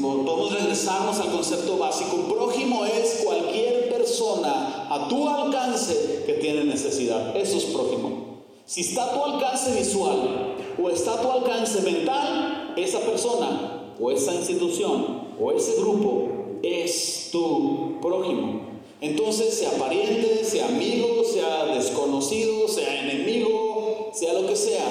podemos 0.01 0.53
regresarnos 0.53 1.19
al 1.19 1.31
concepto 1.31 1.77
básico. 1.77 2.17
Prójimo 2.27 2.85
es 2.85 3.21
cualquier 3.23 3.89
persona 3.89 4.87
a 4.89 5.07
tu 5.07 5.27
alcance 5.27 6.23
que 6.25 6.33
tiene 6.33 6.63
necesidad. 6.63 7.37
Eso 7.37 7.57
es 7.57 7.65
prójimo. 7.65 8.41
Si 8.65 8.81
está 8.81 9.05
a 9.05 9.13
tu 9.13 9.23
alcance 9.23 9.75
visual 9.77 10.55
o 10.81 10.89
está 10.89 11.13
a 11.13 11.21
tu 11.21 11.29
alcance 11.29 11.81
mental, 11.81 12.73
esa 12.77 12.99
persona 13.01 13.93
o 13.99 14.09
esa 14.09 14.33
institución 14.33 15.21
o 15.39 15.51
ese 15.51 15.75
grupo 15.79 16.29
es 16.63 17.29
tu 17.31 17.99
prójimo. 18.01 18.61
Entonces, 19.01 19.53
sea 19.53 19.71
pariente, 19.77 20.43
sea 20.43 20.67
amigo, 20.67 21.23
sea 21.23 21.65
desconocido, 21.65 22.67
sea 22.67 23.03
enemigo, 23.03 24.09
sea 24.13 24.33
lo 24.33 24.47
que 24.47 24.55
sea, 24.55 24.85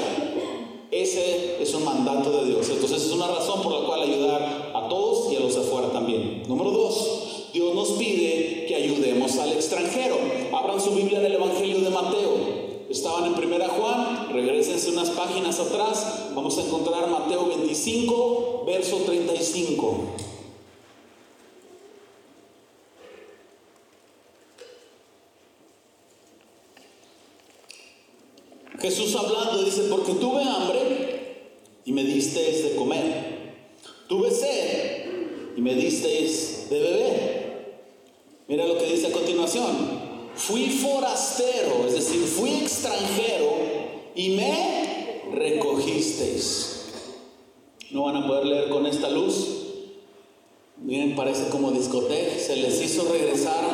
ese 0.90 1.62
es 1.62 1.74
un 1.74 1.84
mandato 1.84 2.40
de 2.40 2.50
Dios. 2.50 2.68
Entonces, 2.68 3.04
es 3.04 3.12
una 3.12 3.28
razón 3.28 3.62
por 3.62 3.72
la 3.72 3.86
cual 3.86 4.02
ayudar 4.02 4.72
a 4.74 4.88
todos 4.88 5.32
y 5.32 5.36
a 5.36 5.40
los 5.40 5.54
de 5.54 5.60
afuera 5.60 5.88
también. 5.92 6.42
Número 6.48 6.70
dos, 6.70 7.48
Dios 7.52 7.74
nos 7.74 7.90
pide 7.92 8.66
que 8.66 8.74
ayudemos 8.74 9.36
al 9.38 9.52
extranjero. 9.52 10.16
Abran 10.52 10.80
su 10.80 10.90
Biblia 10.90 11.20
del 11.20 11.34
Evangelio 11.34 11.80
de 11.80 11.90
Mateo. 11.90 12.60
Estaban 12.88 13.26
en 13.26 13.34
Primera 13.34 13.68
Juan, 13.68 14.30
regresense 14.32 14.90
unas 14.90 15.10
páginas 15.10 15.60
atrás. 15.60 16.30
Vamos 16.34 16.58
a 16.58 16.62
encontrar 16.62 17.08
Mateo 17.08 17.46
25, 17.46 18.64
verso 18.66 18.96
35. 19.06 20.29
Jesús 28.90 29.14
hablando 29.14 29.62
dice, 29.62 29.82
porque 29.88 30.14
tuve 30.14 30.42
hambre 30.42 31.52
y 31.84 31.92
me 31.92 32.02
disteis 32.02 32.64
de 32.64 32.74
comer. 32.74 33.52
Tuve 34.08 34.32
sed 34.32 35.04
y 35.56 35.60
me 35.60 35.76
disteis 35.76 36.66
de 36.68 36.80
beber. 36.80 37.84
Mira 38.48 38.66
lo 38.66 38.76
que 38.78 38.86
dice 38.86 39.06
a 39.06 39.12
continuación. 39.12 40.00
Fui 40.34 40.70
forastero, 40.70 41.86
es 41.86 41.94
decir, 41.94 42.20
fui 42.22 42.50
extranjero 42.50 43.52
y 44.16 44.30
me 44.30 45.22
recogisteis. 45.34 46.86
No 47.92 48.06
van 48.06 48.16
a 48.16 48.26
poder 48.26 48.46
leer 48.46 48.70
con 48.70 48.86
esta 48.86 49.08
luz. 49.08 49.46
Miren, 50.78 51.14
parece 51.14 51.48
como 51.48 51.70
discoteca. 51.70 52.36
Se 52.40 52.56
les 52.56 52.82
hizo 52.82 53.04
regresar 53.04 53.64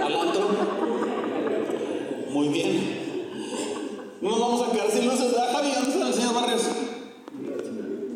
al 0.00 0.14
antro. 0.14 0.48
Muy 2.30 2.48
bien. 2.50 3.03
No 4.24 4.30
nos 4.30 4.40
vamos 4.40 4.62
a 4.62 4.72
quedar 4.72 4.90
sin 4.90 5.04
luces, 5.04 5.32
¿verdad, 5.32 5.52
Javi? 5.52 5.70
¿Dónde 5.70 5.90
está 5.90 6.08
el 6.08 6.14
señor 6.14 6.34
Barrios? 6.34 6.62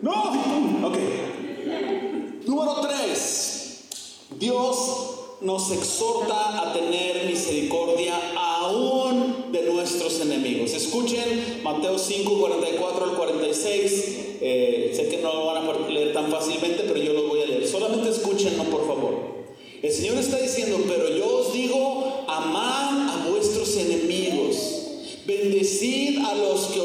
No. 0.00 0.88
Ok. 0.88 0.97
Número 2.47 2.77
tres. 2.81 3.85
Dios 4.38 5.37
nos 5.43 5.71
exhorta 5.71 6.62
a 6.62 6.73
tener 6.73 7.27
misericordia 7.27 8.15
aún 8.35 9.53
de 9.53 9.71
nuestros 9.71 10.19
enemigos. 10.23 10.73
Escuchen 10.73 11.61
Mateo 11.62 11.99
5, 11.99 12.41
44 12.41 13.05
al 13.05 13.15
46. 13.15 14.38
Eh, 14.41 14.93
sé 14.97 15.11
que 15.11 15.19
no 15.19 15.35
lo 15.35 15.45
van 15.45 15.69
a 15.69 15.88
leer 15.91 16.15
tan 16.15 16.31
fácilmente, 16.31 16.85
pero 16.88 16.99
yo 17.03 17.12
lo 17.12 17.29
voy 17.29 17.43
a 17.43 17.47
leer. 17.47 17.69
Solamente 17.69 18.09
escúchenlo, 18.09 18.65
por 18.65 18.87
favor. 18.87 19.15
El 19.83 19.93
Señor 19.93 20.17
está 20.17 20.38
diciendo, 20.38 20.79
pero 20.88 21.15
yo 21.15 21.41
os 21.41 21.53
digo, 21.53 22.25
amad 22.27 23.11
a 23.11 23.29
vuestros. 23.29 23.58
Bendecid 25.28 26.25
a 26.25 26.35
los 26.35 26.68
que 26.68 26.80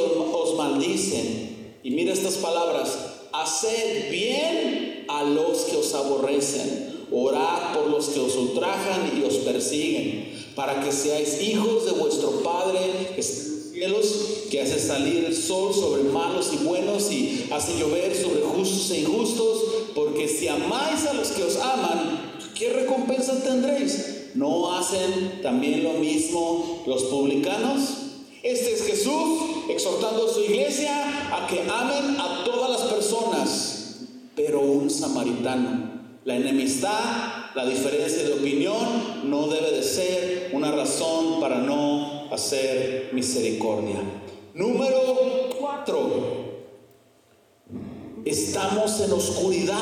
maldicen. 0.57 1.77
Y 1.81 1.91
mira 1.91 2.12
estas 2.12 2.33
palabras, 2.35 2.97
haced 3.31 4.12
bien 4.12 5.05
a 5.07 5.23
los 5.23 5.59
que 5.59 5.77
os 5.77 5.93
aborrecen, 5.93 7.05
orad 7.09 7.73
por 7.73 7.89
los 7.89 8.09
que 8.09 8.19
os 8.19 8.35
ultrajan 8.35 9.17
y 9.17 9.23
os 9.23 9.35
persiguen, 9.35 10.33
para 10.57 10.83
que 10.83 10.91
seáis 10.91 11.41
hijos 11.41 11.85
de 11.85 11.93
vuestro 11.93 12.43
Padre 12.43 12.81
que 13.15 13.21
está 13.21 13.47
en 13.47 13.53
los 13.53 13.71
cielos, 13.71 14.05
que 14.51 14.62
hace 14.62 14.77
salir 14.77 15.23
el 15.23 15.35
sol 15.38 15.73
sobre 15.73 16.03
malos 16.03 16.51
y 16.51 16.65
buenos 16.65 17.09
y 17.13 17.45
hace 17.50 17.79
llover 17.79 18.13
sobre 18.13 18.41
justos 18.41 18.91
e 18.91 19.00
injustos, 19.00 19.63
porque 19.95 20.27
si 20.27 20.50
amáis 20.50 21.05
a 21.05 21.13
los 21.13 21.29
que 21.29 21.43
os 21.43 21.55
aman, 21.55 22.33
¿qué 22.59 22.71
recompensa 22.71 23.41
tendréis? 23.41 24.31
¿No 24.35 24.75
hacen 24.75 25.39
también 25.41 25.81
lo 25.81 25.93
mismo 25.93 26.83
los 26.85 27.03
publicanos? 27.03 28.02
Este 28.43 28.73
es 28.73 28.83
Jesús 28.83 29.39
exhortando 29.69 30.27
a 30.27 30.33
su 30.33 30.41
iglesia 30.41 30.91
a 31.33 31.47
que 31.47 31.62
amen 31.62 32.19
a 32.19 32.43
todas 32.43 32.71
las 32.71 32.91
personas, 32.91 34.01
pero 34.35 34.59
un 34.59 34.89
samaritano. 34.89 35.93
La 36.25 36.35
enemistad, 36.35 37.00
la 37.55 37.65
diferencia 37.65 38.23
de 38.23 38.33
opinión 38.33 39.29
no 39.29 39.47
debe 39.47 39.71
de 39.71 39.81
ser 39.81 40.50
una 40.51 40.73
razón 40.73 41.39
para 41.39 41.59
no 41.59 42.33
hacer 42.33 43.12
misericordia. 43.13 44.01
Número 44.53 45.50
cuatro. 45.57 46.09
Estamos 48.25 49.00
en 49.00 49.13
oscuridad. 49.13 49.79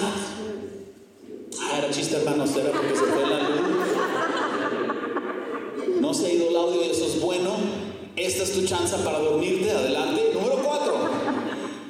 Ah, 1.59 1.79
era 1.79 1.89
chiste, 1.89 2.15
hermanos, 2.15 2.55
era 2.55 2.71
porque 2.71 2.95
se 2.95 3.05
fue 3.05 3.25
la 3.27 3.39
luz. 3.39 3.87
No 5.99 6.13
se 6.13 6.27
ha 6.27 6.31
ido 6.31 6.49
el 6.49 6.55
audio 6.55 6.85
y 6.85 6.89
eso 6.91 7.05
es 7.05 7.19
bueno. 7.19 7.80
Esta 8.15 8.43
es 8.43 8.53
tu 8.53 8.65
chance 8.65 8.95
para 9.03 9.19
dormirte. 9.19 9.71
Adelante. 9.71 10.31
Número 10.33 10.61
cuatro. 10.63 10.93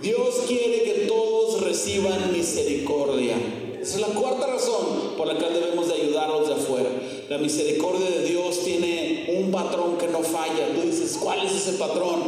Dios 0.01 0.43
quiere 0.47 0.83
que 0.83 1.05
todos 1.07 1.61
reciban 1.61 2.31
misericordia. 2.31 3.35
Esa 3.81 3.95
es 3.95 4.01
la 4.01 4.13
cuarta 4.13 4.45
razón 4.45 5.15
por 5.17 5.27
la 5.27 5.35
cual 5.35 5.53
debemos 5.53 5.87
de 5.87 6.01
de 6.11 6.53
afuera. 6.53 6.89
La 7.29 7.37
misericordia 7.37 8.09
de 8.09 8.25
Dios 8.25 8.63
tiene 8.63 9.35
un 9.37 9.51
patrón 9.51 9.97
que 9.97 10.07
no 10.07 10.19
falla. 10.19 10.73
Tú 10.75 10.87
dices, 10.87 11.17
¿cuál 11.21 11.45
es 11.45 11.53
ese 11.53 11.73
patrón? 11.73 12.21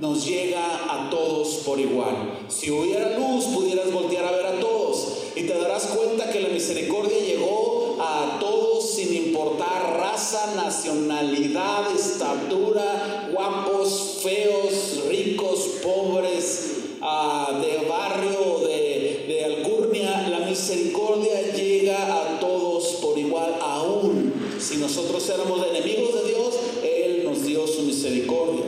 Nos 0.00 0.26
llega 0.26 0.62
a 0.88 1.10
todos 1.10 1.62
por 1.64 1.78
igual. 1.78 2.44
Si 2.48 2.70
hubiera 2.70 3.16
luz, 3.18 3.46
pudieras 3.46 3.92
voltear 3.92 4.24
a 4.24 4.32
ver 4.32 4.46
a 4.46 4.60
todos 4.60 5.18
y 5.36 5.42
te 5.42 5.54
darás 5.54 5.86
cuenta 5.86 6.30
que 6.30 6.40
la 6.40 6.48
misericordia 6.48 7.18
llegó 7.18 7.71
a 8.02 8.38
todos 8.40 8.90
sin 8.94 9.14
importar 9.14 9.96
raza, 9.98 10.54
nacionalidad, 10.56 11.90
estatura, 11.94 13.28
guapos, 13.32 14.18
feos, 14.22 15.04
ricos, 15.08 15.60
pobres, 15.82 16.72
uh, 17.00 17.60
de 17.60 17.88
barrio, 17.88 18.58
de, 18.66 19.24
de 19.28 19.44
alcurnia. 19.44 20.28
La 20.28 20.40
misericordia 20.40 21.52
llega 21.54 21.96
a 21.96 22.40
todos 22.40 22.98
por 23.02 23.16
igual, 23.18 23.56
aún 23.60 24.32
si 24.58 24.76
nosotros 24.78 25.28
éramos 25.28 25.64
enemigos 25.66 26.14
de 26.14 26.28
Dios, 26.30 26.54
Él 26.82 27.24
nos 27.24 27.44
dio 27.44 27.66
su 27.66 27.82
misericordia. 27.82 28.64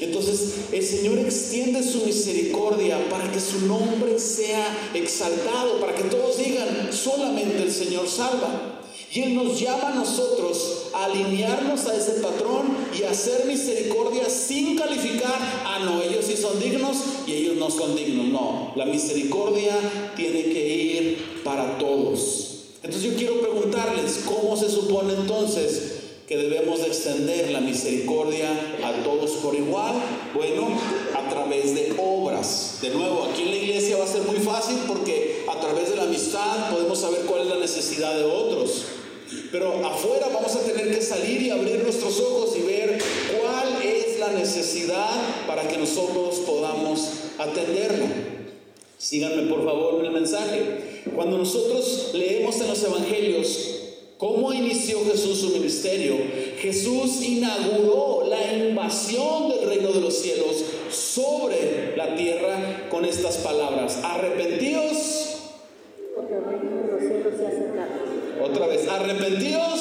Entonces 0.00 0.72
el 0.72 0.84
Señor 0.84 1.18
extiende 1.18 1.82
su 1.82 2.04
misericordia 2.04 2.98
para 3.08 3.30
que 3.30 3.40
su 3.40 3.66
nombre 3.66 4.18
sea 4.18 4.90
exaltado, 4.94 5.80
para 5.80 5.94
que 5.94 6.04
todos 6.04 6.36
digan, 6.38 6.90
solamente 6.92 7.62
el 7.62 7.72
Señor 7.72 8.08
salva. 8.08 8.75
Y 9.16 9.22
Él 9.22 9.34
nos 9.34 9.58
llama 9.58 9.88
a 9.88 9.94
nosotros 9.94 10.88
a 10.92 11.06
alinearnos 11.06 11.86
a 11.86 11.96
ese 11.96 12.20
patrón 12.20 12.66
y 12.94 13.04
a 13.04 13.12
hacer 13.12 13.46
misericordia 13.46 14.28
sin 14.28 14.76
calificar, 14.76 15.38
ah, 15.64 15.80
no, 15.82 16.02
ellos 16.02 16.26
sí 16.26 16.36
son 16.36 16.60
dignos 16.60 16.98
y 17.26 17.32
ellos 17.32 17.56
no 17.56 17.70
son 17.70 17.96
dignos. 17.96 18.26
No, 18.26 18.72
la 18.76 18.84
misericordia 18.84 19.74
tiene 20.16 20.42
que 20.42 20.68
ir 20.68 21.42
para 21.42 21.78
todos. 21.78 22.64
Entonces 22.82 23.10
yo 23.10 23.16
quiero 23.16 23.40
preguntarles, 23.40 24.22
¿cómo 24.26 24.54
se 24.54 24.68
supone 24.68 25.14
entonces 25.14 25.94
que 26.28 26.36
debemos 26.36 26.80
de 26.80 26.88
extender 26.88 27.52
la 27.52 27.62
misericordia 27.62 28.50
a 28.84 29.02
todos 29.02 29.30
por 29.42 29.54
igual? 29.54 29.94
Bueno, 30.34 30.68
a 31.14 31.26
través 31.30 31.74
de 31.74 31.94
obras. 31.96 32.80
De 32.82 32.90
nuevo, 32.90 33.24
aquí 33.32 33.44
en 33.44 33.50
la 33.50 33.56
iglesia 33.56 33.96
va 33.96 34.04
a 34.04 34.08
ser 34.08 34.24
muy 34.24 34.40
fácil 34.40 34.76
porque 34.86 35.46
a 35.50 35.58
través 35.58 35.88
de 35.88 35.96
la 35.96 36.02
amistad 36.02 36.70
podemos 36.70 36.98
saber 36.98 37.22
cuál 37.22 37.40
es 37.40 37.46
la 37.46 37.56
necesidad 37.56 38.14
de 38.14 38.24
otros. 38.24 38.84
Pero 39.50 39.84
afuera 39.86 40.28
vamos 40.32 40.54
a 40.54 40.60
tener 40.60 40.94
que 40.94 41.02
salir 41.02 41.42
y 41.42 41.50
abrir 41.50 41.82
nuestros 41.82 42.20
ojos 42.20 42.56
y 42.56 42.62
ver 42.62 42.98
cuál 43.40 43.82
es 43.82 44.18
la 44.18 44.32
necesidad 44.32 45.10
para 45.46 45.66
que 45.66 45.78
nosotros 45.78 46.36
podamos 46.46 47.10
atenderla. 47.38 48.06
Síganme 48.98 49.42
por 49.48 49.64
favor 49.64 50.00
en 50.00 50.06
el 50.06 50.12
mensaje. 50.12 51.02
Cuando 51.14 51.38
nosotros 51.38 52.10
leemos 52.14 52.60
en 52.60 52.68
los 52.68 52.82
evangelios 52.82 53.70
cómo 54.16 54.52
inició 54.52 55.04
Jesús 55.04 55.38
su 55.38 55.50
ministerio, 55.50 56.16
Jesús 56.58 57.22
inauguró 57.22 58.26
la 58.28 58.52
invasión 58.54 59.48
del 59.48 59.68
reino 59.68 59.92
de 59.92 60.00
los 60.00 60.14
cielos 60.14 60.64
sobre 60.90 61.96
la 61.96 62.16
tierra 62.16 62.88
con 62.90 63.04
estas 63.04 63.36
palabras. 63.38 63.98
Arrepentíos. 64.02 65.36
Porque 66.14 66.34
el 66.34 66.44
reino 66.44 66.82
de 66.82 66.92
los 66.92 67.00
cielos 67.00 67.34
se. 67.36 68.25
Otra 68.42 68.66
vez, 68.66 68.86
arrepentíos. 68.88 69.80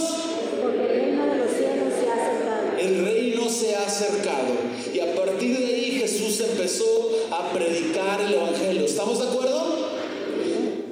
Porque 0.61 0.81
el 0.81 0.87
reino 0.87 1.25
de 1.25 1.37
los 1.37 1.51
cielos 1.51 1.93
se 1.99 2.09
ha 2.09 2.13
acercado. 2.13 2.77
El 2.79 3.05
reino 3.05 3.49
se 3.49 3.75
ha 3.75 3.85
acercado. 3.85 4.53
Y 4.93 4.99
a 4.99 5.15
partir 5.15 5.57
de 5.57 5.65
ahí 5.65 5.97
Jesús 5.99 6.39
empezó 6.39 6.85
a 7.31 7.51
predicar 7.51 8.21
el 8.21 8.33
Evangelio. 8.33 8.85
¿Estamos 8.85 9.19
de 9.19 9.27
acuerdo? 9.27 9.89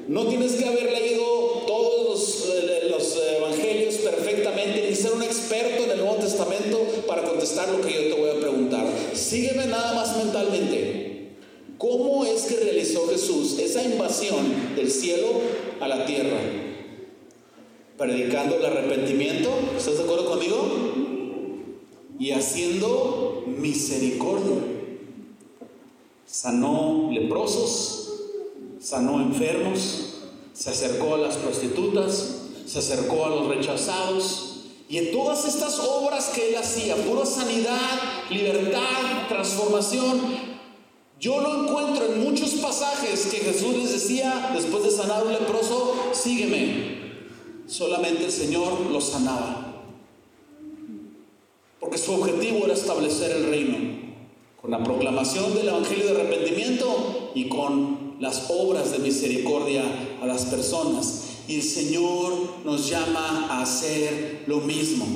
No 0.08 0.28
tienes 0.28 0.54
que 0.54 0.65
haber 0.65 0.91
leído 0.91 1.23
todos 1.65 2.10
los, 2.10 2.56
eh, 2.56 2.88
los 2.89 3.17
evangelios 3.38 3.95
perfectamente 3.95 4.86
ni 4.88 4.95
ser 4.95 5.13
un 5.13 5.23
experto 5.23 5.86
en 5.86 5.91
el 5.91 5.97
Nuevo 5.99 6.15
Testamento 6.15 6.80
para 7.08 7.23
contestar 7.23 7.69
lo 7.69 7.82
que 7.82 7.93
yo 7.93 8.15
te 8.15 8.21
voy 8.21 8.30
a 8.30 8.39
preguntar. 8.39 8.86
Sígueme 9.13 9.65
nada 9.67 9.93
más 9.93 10.17
mentalmente. 10.17 11.32
¿Cómo 11.78 12.26
es 12.26 12.43
que 12.43 12.58
realizó 12.58 13.08
Jesús 13.10 13.58
esa 13.60 13.84
invasión 13.84 14.76
del 14.76 14.91
cielo 14.91 15.41
a 15.80 15.88
la 15.88 16.06
tierra? 16.06 16.38
Predicando 18.03 18.57
el 18.57 18.65
arrepentimiento, 18.65 19.49
¿estás 19.77 19.97
de 19.97 20.03
acuerdo 20.03 20.25
conmigo? 20.25 20.57
Y 22.19 22.31
haciendo 22.31 23.45
misericordia. 23.47 24.57
Sanó 26.25 27.09
leprosos, 27.13 28.11
sanó 28.81 29.21
enfermos, 29.21 30.15
se 30.51 30.71
acercó 30.71 31.15
a 31.15 31.19
las 31.19 31.37
prostitutas, 31.37 32.41
se 32.65 32.79
acercó 32.79 33.25
a 33.25 33.29
los 33.29 33.47
rechazados. 33.47 34.65
Y 34.89 34.97
en 34.97 35.13
todas 35.13 35.45
estas 35.45 35.79
obras 35.79 36.27
que 36.35 36.49
él 36.49 36.57
hacía, 36.57 36.97
pura 36.97 37.25
sanidad, 37.25 38.01
libertad, 38.29 39.29
transformación, 39.29 40.19
yo 41.21 41.39
lo 41.39 41.63
encuentro 41.63 42.07
en 42.07 42.21
muchos 42.21 42.49
pasajes 42.55 43.27
que 43.27 43.37
Jesús 43.37 43.77
les 43.77 43.93
decía, 43.93 44.51
después 44.53 44.83
de 44.83 44.91
sanar 44.91 45.23
un 45.23 45.31
leproso, 45.31 45.95
sígueme. 46.11 47.02
Solamente 47.73 48.25
el 48.25 48.31
Señor 48.31 48.81
lo 48.91 49.01
sanaba. 49.01 49.81
Porque 51.79 51.97
su 51.97 52.13
objetivo 52.13 52.65
era 52.65 52.75
establecer 52.75 53.31
el 53.31 53.49
reino. 53.49 53.77
Con 54.62 54.69
la 54.69 54.83
proclamación 54.83 55.55
del 55.55 55.69
Evangelio 55.69 56.05
de 56.05 56.12
arrepentimiento 56.12 57.31
y 57.33 57.49
con 57.49 58.17
las 58.19 58.51
obras 58.51 58.91
de 58.91 58.99
misericordia 58.99 59.83
a 60.21 60.27
las 60.27 60.45
personas. 60.45 61.29
Y 61.47 61.55
el 61.55 61.63
Señor 61.63 62.33
nos 62.63 62.88
llama 62.91 63.47
a 63.49 63.63
hacer 63.63 64.43
lo 64.45 64.57
mismo. 64.57 65.07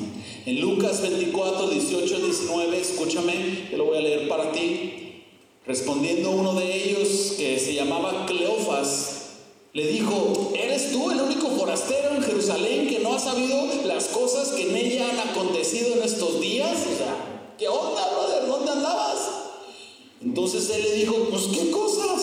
En 0.47 0.59
Lucas 0.59 1.03
24, 1.03 1.67
18, 1.67 2.19
19, 2.25 2.81
escúchame, 2.81 3.67
que 3.69 3.77
lo 3.77 3.85
voy 3.85 3.99
a 3.99 4.01
leer 4.01 4.27
para 4.27 4.51
ti. 4.51 5.25
Respondiendo 5.67 6.31
uno 6.31 6.55
de 6.55 6.89
ellos, 6.89 7.35
que 7.37 7.59
se 7.59 7.75
llamaba 7.75 8.25
Cleofas, 8.25 9.16
le 9.77 9.85
dijo, 9.85 10.53
¿eres 10.55 10.91
tú 10.91 11.11
el 11.11 11.21
único 11.21 11.49
forastero 11.49 12.15
en 12.15 12.23
Jerusalén 12.23 12.89
que 12.89 12.97
no 12.97 13.13
ha 13.13 13.19
sabido 13.19 13.63
las 13.85 14.05
cosas 14.05 14.47
que 14.47 14.71
en 14.71 14.75
ella 14.75 15.07
han 15.07 15.29
acontecido 15.29 15.93
en 15.93 16.01
estos 16.01 16.41
días? 16.41 16.71
O 16.71 16.97
sea, 16.97 17.53
¿qué 17.59 17.67
onda, 17.67 18.09
brother? 18.09 18.47
¿Dónde 18.47 18.71
andabas? 18.71 19.19
Entonces 20.19 20.67
él 20.71 20.81
le 20.81 20.93
dijo, 20.93 21.13
pues 21.29 21.43
¿qué 21.53 21.69
cosas? 21.69 22.21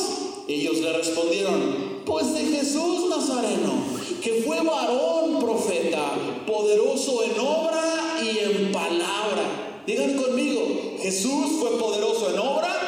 Ellos 0.49 0.79
le 0.79 0.95
respondieron, 0.95 2.03
pues 2.05 2.35
de 2.35 2.40
Jesús 2.40 3.09
Nazareno, 3.09 3.73
que 4.21 4.43
fue 4.45 4.61
varón 4.61 5.38
profeta, 5.38 6.11
poderoso 6.49 7.23
en 7.23 7.38
obra 7.38 8.19
y 8.21 8.37
en 8.37 8.73
palabra. 8.73 9.83
Digan 9.87 10.17
conmigo, 10.17 10.97
Jesús 11.01 11.61
fue 11.61 11.79
poderoso 11.79 12.31
en 12.31 12.38
obra 12.40 12.84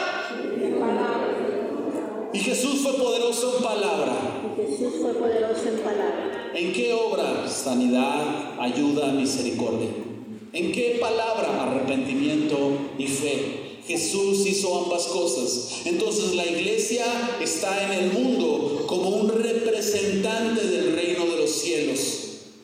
Jesús 2.47 2.79
fue 2.81 2.93
poderoso 2.93 3.57
en 3.57 3.65
palabra. 3.65 4.13
Y 4.57 4.71
Jesús 4.71 5.01
fue 5.03 5.15
poderoso 5.15 5.69
en 5.69 5.79
palabra. 5.81 6.53
¿En 6.55 6.73
qué 6.73 6.93
obra? 6.93 7.49
Sanidad, 7.49 8.61
ayuda, 8.61 9.09
misericordia. 9.09 9.89
¿En 10.53 10.71
qué 10.71 10.97
palabra? 11.01 11.65
Arrepentimiento 11.65 12.57
y 12.99 13.09
fe. 13.09 13.81
Jesús 13.85 14.47
hizo 14.47 14.85
ambas 14.85 15.07
cosas. 15.07 15.81
Entonces 15.87 16.37
la 16.37 16.47
iglesia 16.47 17.05
está 17.43 17.85
en 17.85 18.05
el 18.05 18.13
mundo 18.13 18.85
como 18.87 19.09
un 19.09 19.29
representante 19.29 20.65
del 20.69 20.95
reino 20.95 21.27
de 21.27 21.39
los 21.39 21.51
cielos. 21.51 21.99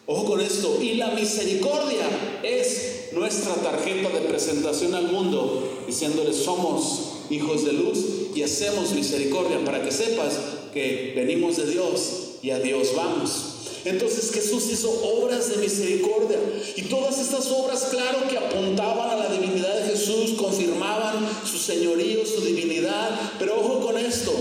Ojo 0.06 0.26
con 0.26 0.40
esto. 0.40 0.78
Y 0.80 0.94
la 0.94 1.08
misericordia 1.08 2.06
es 2.44 3.08
nuestra 3.14 3.54
tarjeta 3.56 4.10
de 4.10 4.28
presentación 4.28 4.94
al 4.94 5.10
mundo, 5.10 5.82
diciéndole 5.88 6.32
somos 6.32 7.24
hijos 7.30 7.64
de 7.64 7.72
luz 7.72 8.21
y 8.34 8.42
hacemos 8.42 8.92
misericordia 8.92 9.64
para 9.64 9.82
que 9.82 9.90
sepas 9.90 10.38
que 10.72 11.12
venimos 11.14 11.56
de 11.56 11.66
Dios 11.66 12.00
y 12.42 12.50
a 12.50 12.58
Dios 12.58 12.88
vamos. 12.96 13.52
Entonces 13.84 14.30
Jesús 14.32 14.70
hizo 14.70 14.90
obras 15.02 15.50
de 15.50 15.56
misericordia 15.56 16.38
y 16.76 16.82
todas 16.82 17.18
estas 17.18 17.50
obras, 17.50 17.88
claro 17.90 18.28
que 18.28 18.38
apuntaban 18.38 19.10
a 19.10 19.16
la 19.16 19.28
divinidad 19.28 19.74
de 19.80 19.90
Jesús, 19.90 20.34
confirmaban 20.38 21.28
su 21.44 21.58
señorío, 21.58 22.24
su 22.24 22.42
divinidad, 22.42 23.10
pero 23.38 23.60
ojo 23.60 23.80
con 23.80 23.98
esto. 23.98 24.32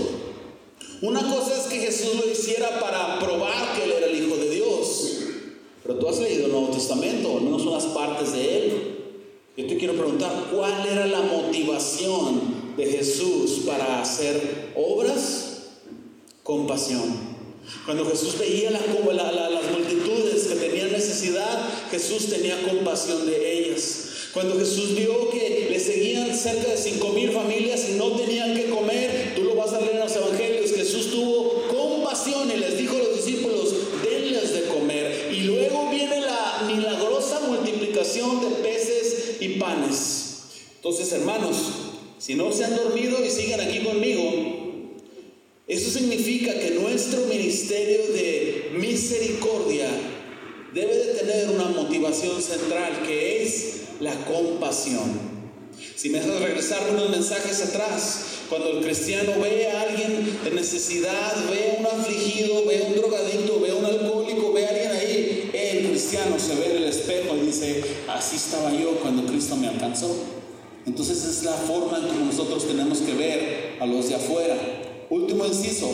Una 1.02 1.20
cosa 1.22 1.56
es 1.56 1.62
que 1.62 1.80
Jesús 1.80 2.14
lo 2.14 2.30
hiciera 2.30 2.78
para 2.78 3.18
probar 3.18 3.74
que 3.74 3.84
Él 3.84 3.92
era 3.92 4.06
el 4.06 4.24
Hijo 4.24 4.36
de 4.36 4.50
Dios, 4.50 5.16
pero 5.82 5.98
tú 5.98 6.08
has 6.08 6.20
leído 6.20 6.46
el 6.46 6.52
Nuevo 6.52 6.68
Testamento, 6.68 7.38
al 7.38 7.42
menos 7.42 7.62
unas 7.62 7.86
partes 7.86 8.32
de 8.32 8.58
Él. 8.58 8.98
Yo 9.56 9.66
te 9.66 9.76
quiero 9.76 9.94
preguntar, 9.94 10.30
¿cuál 10.54 10.86
era 10.86 11.06
la 11.06 11.22
motivación 11.22 12.61
de 12.76 12.86
Jesús 12.86 13.62
para 13.66 14.00
hacer 14.00 14.72
obras? 14.74 15.48
Compasión. 16.42 17.32
Cuando 17.84 18.04
Jesús 18.06 18.38
veía 18.38 18.70
las 18.70 18.86
multitudes 19.70 20.44
que 20.44 20.54
tenían 20.56 20.92
necesidad, 20.92 21.68
Jesús 21.90 22.28
tenía 22.28 22.60
compasión 22.62 23.26
de 23.26 23.58
ellas. 23.58 24.08
Cuando 24.32 24.58
Jesús 24.58 24.94
vio 24.96 25.30
que 25.30 25.68
le 25.70 25.78
seguían 25.78 26.34
cerca 26.36 26.70
de 26.70 26.76
cinco 26.76 27.10
mil 27.10 27.30
familias 27.30 27.86
y 27.90 27.92
no 27.94 28.12
tenían 28.12 28.54
que 28.54 28.70
comer, 28.70 29.34
tú 29.36 29.42
lo 29.42 29.54
vas 29.54 29.72
a 29.74 29.80
leer 29.80 29.96
en 29.96 30.00
los 30.00 30.16
evangelios, 30.16 30.72
Jesús 30.72 31.10
tuvo 31.10 31.64
compasión 31.68 32.50
y 32.50 32.56
les 32.56 32.78
dijo 32.78 32.96
a 32.96 32.98
los 32.98 33.16
discípulos, 33.16 33.74
denles 34.02 34.54
de 34.54 34.62
comer. 34.62 35.30
Y 35.32 35.40
luego 35.42 35.90
viene 35.90 36.20
la 36.20 36.64
milagrosa 36.66 37.40
multiplicación 37.40 38.40
de 38.40 38.56
peces 38.62 39.36
y 39.40 39.48
panes. 39.58 40.36
Entonces, 40.76 41.12
hermanos, 41.12 41.56
si 42.22 42.36
no 42.36 42.52
se 42.52 42.64
han 42.64 42.76
dormido 42.76 43.18
y 43.24 43.28
siguen 43.28 43.60
aquí 43.60 43.80
conmigo, 43.80 44.22
eso 45.66 45.90
significa 45.90 46.56
que 46.56 46.70
nuestro 46.70 47.22
ministerio 47.22 48.00
de 48.12 48.70
misericordia 48.78 49.88
debe 50.72 50.94
de 50.94 51.14
tener 51.14 51.50
una 51.50 51.64
motivación 51.64 52.40
central 52.40 53.02
que 53.04 53.42
es 53.42 53.80
la 53.98 54.14
compasión. 54.24 55.32
Si 55.96 56.10
me 56.10 56.20
dejas 56.20 56.40
regresar 56.40 56.88
unos 56.92 57.10
mensajes 57.10 57.60
atrás, 57.60 58.26
cuando 58.48 58.70
el 58.70 58.84
cristiano 58.84 59.32
ve 59.40 59.68
a 59.68 59.80
alguien 59.80 60.38
en 60.46 60.54
necesidad, 60.54 61.34
ve 61.50 61.72
a 61.72 61.80
un 61.80 61.86
afligido, 61.86 62.64
ve 62.66 62.84
a 62.84 62.86
un 62.86 62.94
drogadicto, 62.94 63.58
ve 63.58 63.70
a 63.70 63.74
un 63.74 63.84
alcohólico, 63.84 64.52
ve 64.52 64.64
a 64.64 64.68
alguien 64.68 64.92
ahí, 64.92 65.50
el 65.52 65.88
cristiano 65.88 66.38
se 66.38 66.54
ve 66.54 66.70
en 66.70 66.76
el 66.76 66.84
espejo 66.84 67.36
y 67.36 67.46
dice, 67.46 67.82
así 68.06 68.36
estaba 68.36 68.72
yo 68.72 69.00
cuando 69.00 69.26
Cristo 69.26 69.56
me 69.56 69.66
alcanzó. 69.66 70.31
Entonces 70.84 71.24
es 71.24 71.44
la 71.44 71.52
forma 71.52 71.98
en 71.98 72.06
que 72.06 72.24
nosotros 72.24 72.66
tenemos 72.66 72.98
que 72.98 73.14
ver 73.14 73.76
a 73.80 73.86
los 73.86 74.08
de 74.08 74.16
afuera. 74.16 74.56
Último 75.10 75.46
inciso, 75.46 75.88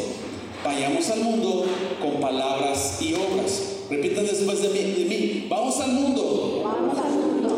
vayamos 0.65 1.09
al 1.11 1.21
mundo 1.21 1.67
con 2.01 2.21
palabras 2.21 2.99
y 3.01 3.13
obras. 3.13 3.75
Repitan 3.91 4.27
después 4.27 4.63
de 4.63 4.69
mí, 4.69 5.47
Vamos 5.49 5.81
al 5.81 5.93
mundo, 5.93 6.63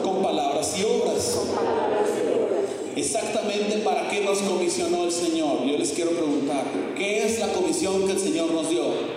con 0.03 0.23
palabras 0.23 0.75
y 0.79 0.85
obras. 0.85 1.38
Exactamente 2.97 3.79
para 3.79 4.09
qué 4.09 4.23
nos 4.23 4.38
comisionó 4.38 5.05
el 5.05 5.12
Señor. 5.12 5.64
Yo 5.64 5.79
les 5.79 5.93
quiero 5.93 6.11
preguntar, 6.11 6.64
¿qué 6.97 7.25
es 7.25 7.38
la 7.38 7.53
comisión 7.53 8.07
que 8.07 8.12
el 8.12 8.19
Señor 8.19 8.51
nos 8.53 8.69
dio? 8.69 9.10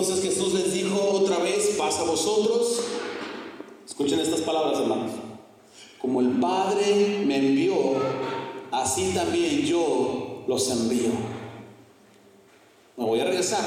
Entonces 0.00 0.24
Jesús 0.24 0.54
les 0.54 0.72
dijo 0.72 0.98
otra 1.12 1.40
vez, 1.40 1.74
pasa 1.76 2.00
a 2.00 2.04
vosotros. 2.04 2.80
Escuchen 3.86 4.18
estas 4.18 4.40
palabras, 4.40 4.80
hermanos. 4.80 5.12
Como 6.00 6.22
el 6.22 6.40
Padre 6.40 7.22
me 7.26 7.36
envió, 7.36 7.74
así 8.70 9.12
también 9.14 9.60
yo 9.60 10.44
los 10.48 10.70
envío. 10.70 11.10
Me 12.96 13.04
voy 13.04 13.20
a 13.20 13.24
regresar. 13.24 13.62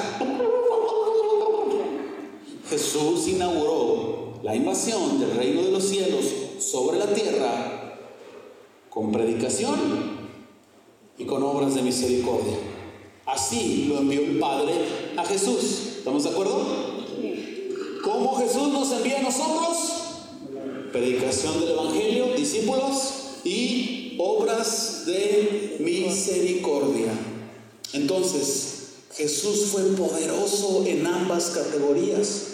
Jesús 2.68 3.28
inauguró 3.28 4.40
la 4.42 4.56
invasión 4.56 5.20
del 5.20 5.36
reino 5.36 5.62
de 5.62 5.72
los 5.72 5.84
cielos 5.84 6.26
sobre 6.58 6.98
la 6.98 7.14
tierra 7.14 8.00
con 8.90 9.12
predicación 9.12 9.78
y 11.16 11.26
con 11.26 11.44
obras 11.44 11.76
de 11.76 11.84
misericordia. 11.84 12.58
Así 13.28 13.86
lo 13.88 14.00
envió 14.00 14.22
el 14.22 14.40
Padre 14.40 14.74
a 15.16 15.24
Jesús. 15.26 15.93
¿Estamos 16.04 16.26
de 16.26 16.32
acuerdo? 16.32 16.66
¿Cómo 18.04 18.36
Jesús 18.36 18.74
nos 18.74 18.92
envía 18.92 19.20
a 19.20 19.22
nosotros? 19.22 19.78
Predicación 20.92 21.62
del 21.62 21.70
Evangelio, 21.70 22.34
discípulos 22.36 23.14
y 23.46 24.18
obras 24.20 25.06
de 25.06 25.78
misericordia. 25.80 27.14
Entonces, 27.94 28.80
Jesús 29.16 29.68
fue 29.72 29.84
poderoso 29.96 30.84
en 30.86 31.08
ambas 31.08 31.52
categorías. 31.52 32.48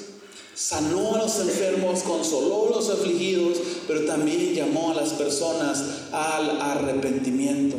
Sanó 0.54 1.16
a 1.16 1.24
los 1.24 1.40
enfermos, 1.40 2.04
consoló 2.04 2.68
a 2.68 2.78
los 2.78 2.90
afligidos, 2.92 3.58
pero 3.88 4.06
también 4.06 4.54
llamó 4.54 4.92
a 4.92 5.02
las 5.02 5.14
personas 5.14 5.84
al 6.12 6.62
arrepentimiento. 6.62 7.78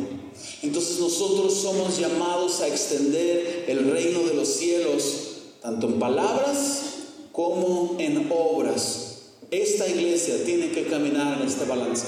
Entonces 0.63 0.99
nosotros 0.99 1.53
somos 1.53 1.97
llamados 1.97 2.59
a 2.59 2.67
extender 2.67 3.63
el 3.69 3.89
reino 3.89 4.19
de 4.23 4.33
los 4.33 4.49
cielos, 4.49 5.30
tanto 5.61 5.87
en 5.87 5.99
palabras 5.99 6.81
como 7.31 7.95
en 7.99 8.27
obras. 8.31 9.19
Esta 9.51 9.87
iglesia 9.87 10.43
tiene 10.43 10.71
que 10.71 10.87
caminar 10.87 11.39
en 11.39 11.47
este 11.47 11.65
balance. 11.65 12.07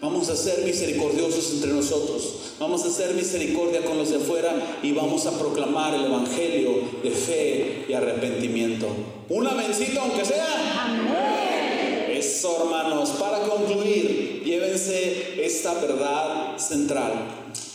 Vamos 0.00 0.28
a 0.28 0.36
ser 0.36 0.64
misericordiosos 0.64 1.52
entre 1.54 1.72
nosotros. 1.72 2.34
Vamos 2.58 2.84
a 2.84 2.88
hacer 2.88 3.14
misericordia 3.14 3.84
con 3.84 3.98
los 3.98 4.10
de 4.10 4.16
afuera 4.16 4.78
y 4.82 4.92
vamos 4.92 5.26
a 5.26 5.38
proclamar 5.38 5.94
el 5.94 6.06
Evangelio 6.06 6.70
de 7.02 7.10
fe 7.10 7.86
y 7.88 7.92
arrepentimiento. 7.92 8.86
Una 9.28 9.54
vencita 9.54 10.02
aunque 10.02 10.24
sea. 10.24 10.84
Amén. 10.84 12.16
Eso, 12.16 12.64
hermanos. 12.64 13.10
Para 13.10 13.40
concluir, 13.40 14.42
llévense 14.44 15.44
esta 15.44 15.74
verdad 15.74 16.58
central. 16.58 17.12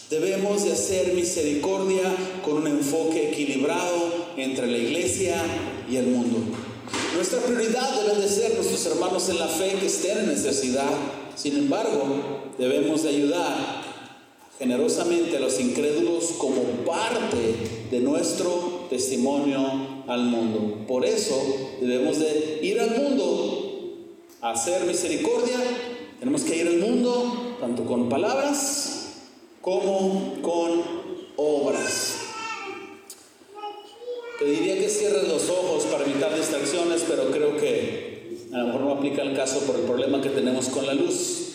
Debemos 0.10 0.64
de 0.64 0.74
hacer 0.74 1.14
misericordia 1.14 2.16
con 2.44 2.58
un 2.58 2.68
enfoque 2.68 3.30
equilibrado 3.32 4.15
entre 4.38 4.68
la 4.68 4.78
iglesia 4.78 5.42
y 5.90 5.98
el 5.98 6.08
mundo. 6.08 6.38
Nuestra 7.16 7.40
prioridad 7.40 8.02
debe 8.02 8.22
de 8.22 8.28
ser 8.28 8.56
nuestros 8.56 8.86
hermanos 8.88 9.30
en 9.30 9.40
la 9.40 9.48
fe 9.48 9.78
que 9.80 9.86
estén 9.86 10.20
en 10.20 10.28
necesidad 10.28 10.92
sin 11.36 11.58
embargo, 11.58 12.02
debemos 12.58 13.04
de 13.04 13.10
ayudar 13.10 13.84
generosamente 14.58 15.36
a 15.36 15.42
los 15.42 15.60
incrédulos 15.60 16.32
como 16.38 16.62
parte 16.86 17.56
de 17.92 18.00
nuestro 18.00 18.88
testimonio 18.90 19.60
al 20.08 20.24
mundo. 20.24 20.86
Por 20.88 21.04
eso 21.04 21.36
debemos 21.82 22.20
de 22.20 22.60
ir 22.62 22.80
al 22.80 22.92
mundo 22.92 23.98
a 24.42 24.52
hacer 24.52 24.86
misericordia. 24.86 25.58
Tenemos 26.20 26.44
que 26.44 26.56
ir 26.56 26.68
al 26.68 26.78
mundo 26.78 27.58
tanto 27.60 27.84
con 27.84 28.08
palabras 28.08 29.24
como 29.62 30.36
con 30.42 30.82
obras. 31.36 32.16
Te 34.40 34.46
diría 34.46 34.78
que 34.78 34.88
cierres 34.88 35.28
los 35.28 35.50
ojos 35.66 35.86
para 35.86 36.06
evitar 36.06 36.36
distracciones, 36.36 37.04
pero 37.08 37.32
creo 37.32 37.58
que 37.58 38.38
a 38.54 38.60
lo 38.60 38.68
mejor 38.68 38.82
no 38.82 38.92
aplica 38.92 39.22
el 39.22 39.36
caso 39.36 39.60
por 39.62 39.76
el 39.76 39.82
problema 39.82 40.22
que 40.22 40.30
tenemos 40.30 40.70
con 40.70 40.86
la 40.86 40.94
luz. 40.94 41.46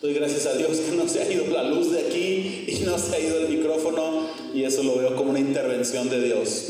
Doy 0.00 0.14
gracias 0.14 0.46
a 0.46 0.54
Dios 0.54 0.78
que 0.78 0.94
no 0.94 1.08
se 1.08 1.20
ha 1.20 1.32
ido 1.32 1.46
la 1.48 1.64
luz 1.64 1.90
de 1.90 2.00
aquí 2.00 2.66
y 2.68 2.82
no 2.84 2.98
se 2.98 3.16
ha 3.16 3.20
ido 3.20 3.40
el 3.40 3.48
micrófono 3.48 4.28
y 4.54 4.62
eso 4.62 4.82
lo 4.82 4.96
veo 4.96 5.16
como 5.16 5.30
una 5.30 5.40
intervención 5.40 6.08
de 6.08 6.22
Dios. 6.22 6.68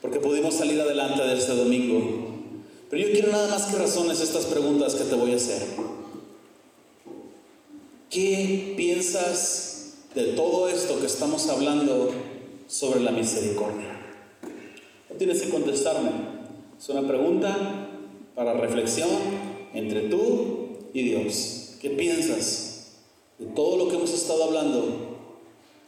Porque 0.00 0.20
pudimos 0.20 0.54
salir 0.54 0.80
adelante 0.80 1.22
de 1.22 1.34
este 1.34 1.54
domingo. 1.54 2.32
Pero 2.88 3.06
yo 3.06 3.12
quiero 3.12 3.32
nada 3.32 3.48
más 3.48 3.66
que 3.66 3.76
razones 3.76 4.20
estas 4.20 4.46
preguntas 4.46 4.94
que 4.94 5.04
te 5.04 5.14
voy 5.14 5.32
a 5.32 5.36
hacer. 5.36 5.62
¿Qué 8.08 8.74
piensas 8.76 9.94
de 10.14 10.24
todo 10.34 10.68
esto 10.68 11.00
que 11.00 11.06
estamos 11.06 11.48
hablando 11.48 12.10
sobre 12.68 13.00
la 13.00 13.10
misericordia? 13.10 13.93
Tienes 15.18 15.42
que 15.42 15.50
contestarme. 15.50 16.10
Es 16.78 16.88
una 16.88 17.06
pregunta 17.06 17.88
para 18.34 18.54
reflexión 18.54 19.08
entre 19.72 20.08
tú 20.08 20.68
y 20.92 21.02
Dios. 21.02 21.76
¿Qué 21.80 21.90
piensas 21.90 22.92
de 23.38 23.46
todo 23.46 23.76
lo 23.76 23.88
que 23.88 23.96
hemos 23.96 24.12
estado 24.12 24.44
hablando 24.44 25.18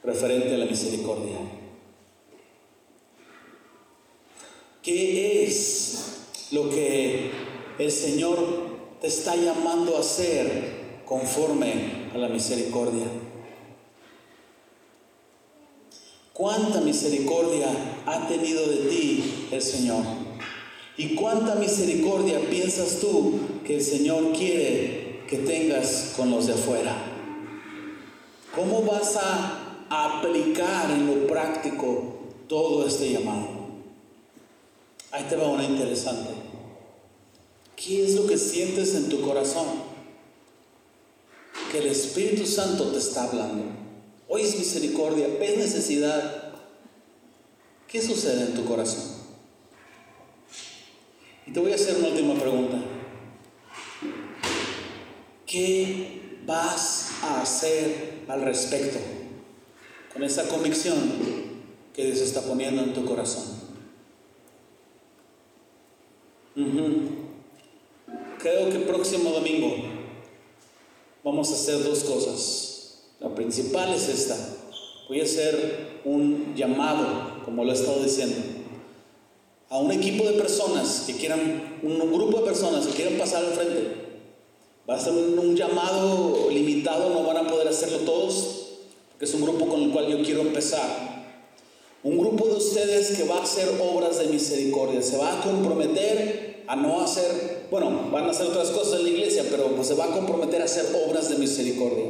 referente 0.04 0.54
a 0.54 0.58
la 0.58 0.66
misericordia? 0.66 1.36
¿Qué 4.82 5.44
es 5.44 6.48
lo 6.52 6.70
que 6.70 7.30
el 7.78 7.90
Señor 7.90 8.38
te 9.00 9.08
está 9.08 9.34
llamando 9.34 9.96
a 9.96 10.00
hacer 10.00 11.02
conforme 11.04 12.10
a 12.14 12.18
la 12.18 12.28
misericordia? 12.28 13.06
¿Cuánta 16.32 16.80
misericordia 16.80 17.68
ha 18.06 18.28
tenido 18.28 18.66
de 18.66 18.76
ti 18.88 19.48
el 19.50 19.62
Señor? 19.62 20.02
¿Y 20.96 21.14
cuánta 21.14 21.56
misericordia 21.56 22.40
piensas 22.48 23.00
tú 23.00 23.38
que 23.66 23.76
el 23.76 23.82
Señor 23.82 24.32
quiere 24.32 25.20
que 25.28 25.38
tengas 25.38 26.14
con 26.16 26.30
los 26.30 26.46
de 26.46 26.54
afuera? 26.54 26.96
¿Cómo 28.54 28.82
vas 28.82 29.16
a 29.16 29.76
aplicar 29.90 30.90
en 30.90 31.06
lo 31.06 31.26
práctico 31.26 32.14
todo 32.48 32.86
este 32.86 33.12
llamado? 33.12 33.48
Ahí 35.10 35.24
te 35.28 35.36
va 35.36 35.48
una 35.48 35.64
interesante. 35.64 36.30
¿Qué 37.76 38.04
es 38.04 38.14
lo 38.14 38.26
que 38.26 38.38
sientes 38.38 38.94
en 38.94 39.10
tu 39.10 39.20
corazón? 39.20 39.66
Que 41.70 41.78
el 41.78 41.88
Espíritu 41.88 42.46
Santo 42.46 42.84
te 42.88 42.98
está 42.98 43.24
hablando. 43.24 43.64
Hoy 44.28 44.42
es 44.42 44.58
misericordia, 44.58 45.28
ves 45.38 45.58
necesidad. 45.58 46.45
¿Qué 47.96 48.02
sucede 48.02 48.42
en 48.42 48.54
tu 48.54 48.66
corazón? 48.66 49.04
Y 51.46 51.50
te 51.50 51.60
voy 51.60 51.72
a 51.72 51.76
hacer 51.76 51.96
una 51.96 52.08
última 52.08 52.34
pregunta. 52.34 52.76
¿Qué 55.46 56.36
vas 56.44 57.12
a 57.22 57.40
hacer 57.40 58.24
al 58.28 58.42
respecto 58.42 58.98
con 60.12 60.22
esa 60.24 60.46
convicción 60.46 60.94
que 61.94 62.04
Dios 62.04 62.18
está 62.18 62.42
poniendo 62.42 62.82
en 62.82 62.92
tu 62.92 63.06
corazón? 63.06 63.44
Creo 66.54 68.68
que 68.68 68.76
el 68.76 68.84
próximo 68.84 69.30
domingo 69.30 69.74
vamos 71.24 71.50
a 71.50 71.54
hacer 71.54 71.82
dos 71.82 72.04
cosas. 72.04 73.04
La 73.20 73.34
principal 73.34 73.94
es 73.94 74.10
esta. 74.10 74.36
Voy 75.08 75.22
a 75.22 75.24
hacer 75.24 76.02
un 76.04 76.54
llamado, 76.54 77.35
como 77.46 77.64
lo 77.64 77.70
he 77.70 77.74
estado 77.74 78.02
diciendo, 78.02 78.36
a 79.70 79.78
un 79.78 79.92
equipo 79.92 80.24
de 80.24 80.32
personas 80.32 81.04
que 81.06 81.14
quieran, 81.14 81.78
un 81.80 82.12
grupo 82.12 82.40
de 82.40 82.44
personas 82.44 82.86
que 82.88 82.92
quieran 82.92 83.16
pasar 83.16 83.44
al 83.44 83.52
frente. 83.52 84.04
Va 84.88 84.96
a 84.96 85.00
ser 85.00 85.12
un, 85.12 85.38
un 85.38 85.56
llamado 85.56 86.48
limitado, 86.50 87.10
no 87.10 87.22
van 87.22 87.46
a 87.46 87.48
poder 87.48 87.68
hacerlo 87.68 87.98
todos, 87.98 88.66
porque 89.10 89.26
es 89.26 89.34
un 89.34 89.42
grupo 89.42 89.68
con 89.68 89.80
el 89.80 89.92
cual 89.92 90.08
yo 90.08 90.22
quiero 90.24 90.40
empezar. 90.40 91.24
Un 92.02 92.18
grupo 92.18 92.48
de 92.48 92.54
ustedes 92.54 93.16
que 93.16 93.24
va 93.24 93.38
a 93.38 93.42
hacer 93.44 93.68
obras 93.80 94.18
de 94.18 94.26
misericordia, 94.26 95.00
se 95.00 95.16
va 95.16 95.38
a 95.38 95.42
comprometer 95.42 96.64
a 96.66 96.74
no 96.74 97.00
hacer, 97.00 97.68
bueno, 97.70 98.10
van 98.10 98.24
a 98.24 98.30
hacer 98.30 98.48
otras 98.48 98.70
cosas 98.70 98.98
en 98.98 99.04
la 99.04 99.10
iglesia, 99.10 99.44
pero 99.48 99.68
pues 99.68 99.86
se 99.86 99.94
va 99.94 100.06
a 100.06 100.10
comprometer 100.10 100.62
a 100.62 100.64
hacer 100.64 100.86
obras 101.06 101.30
de 101.30 101.36
misericordia. 101.36 102.06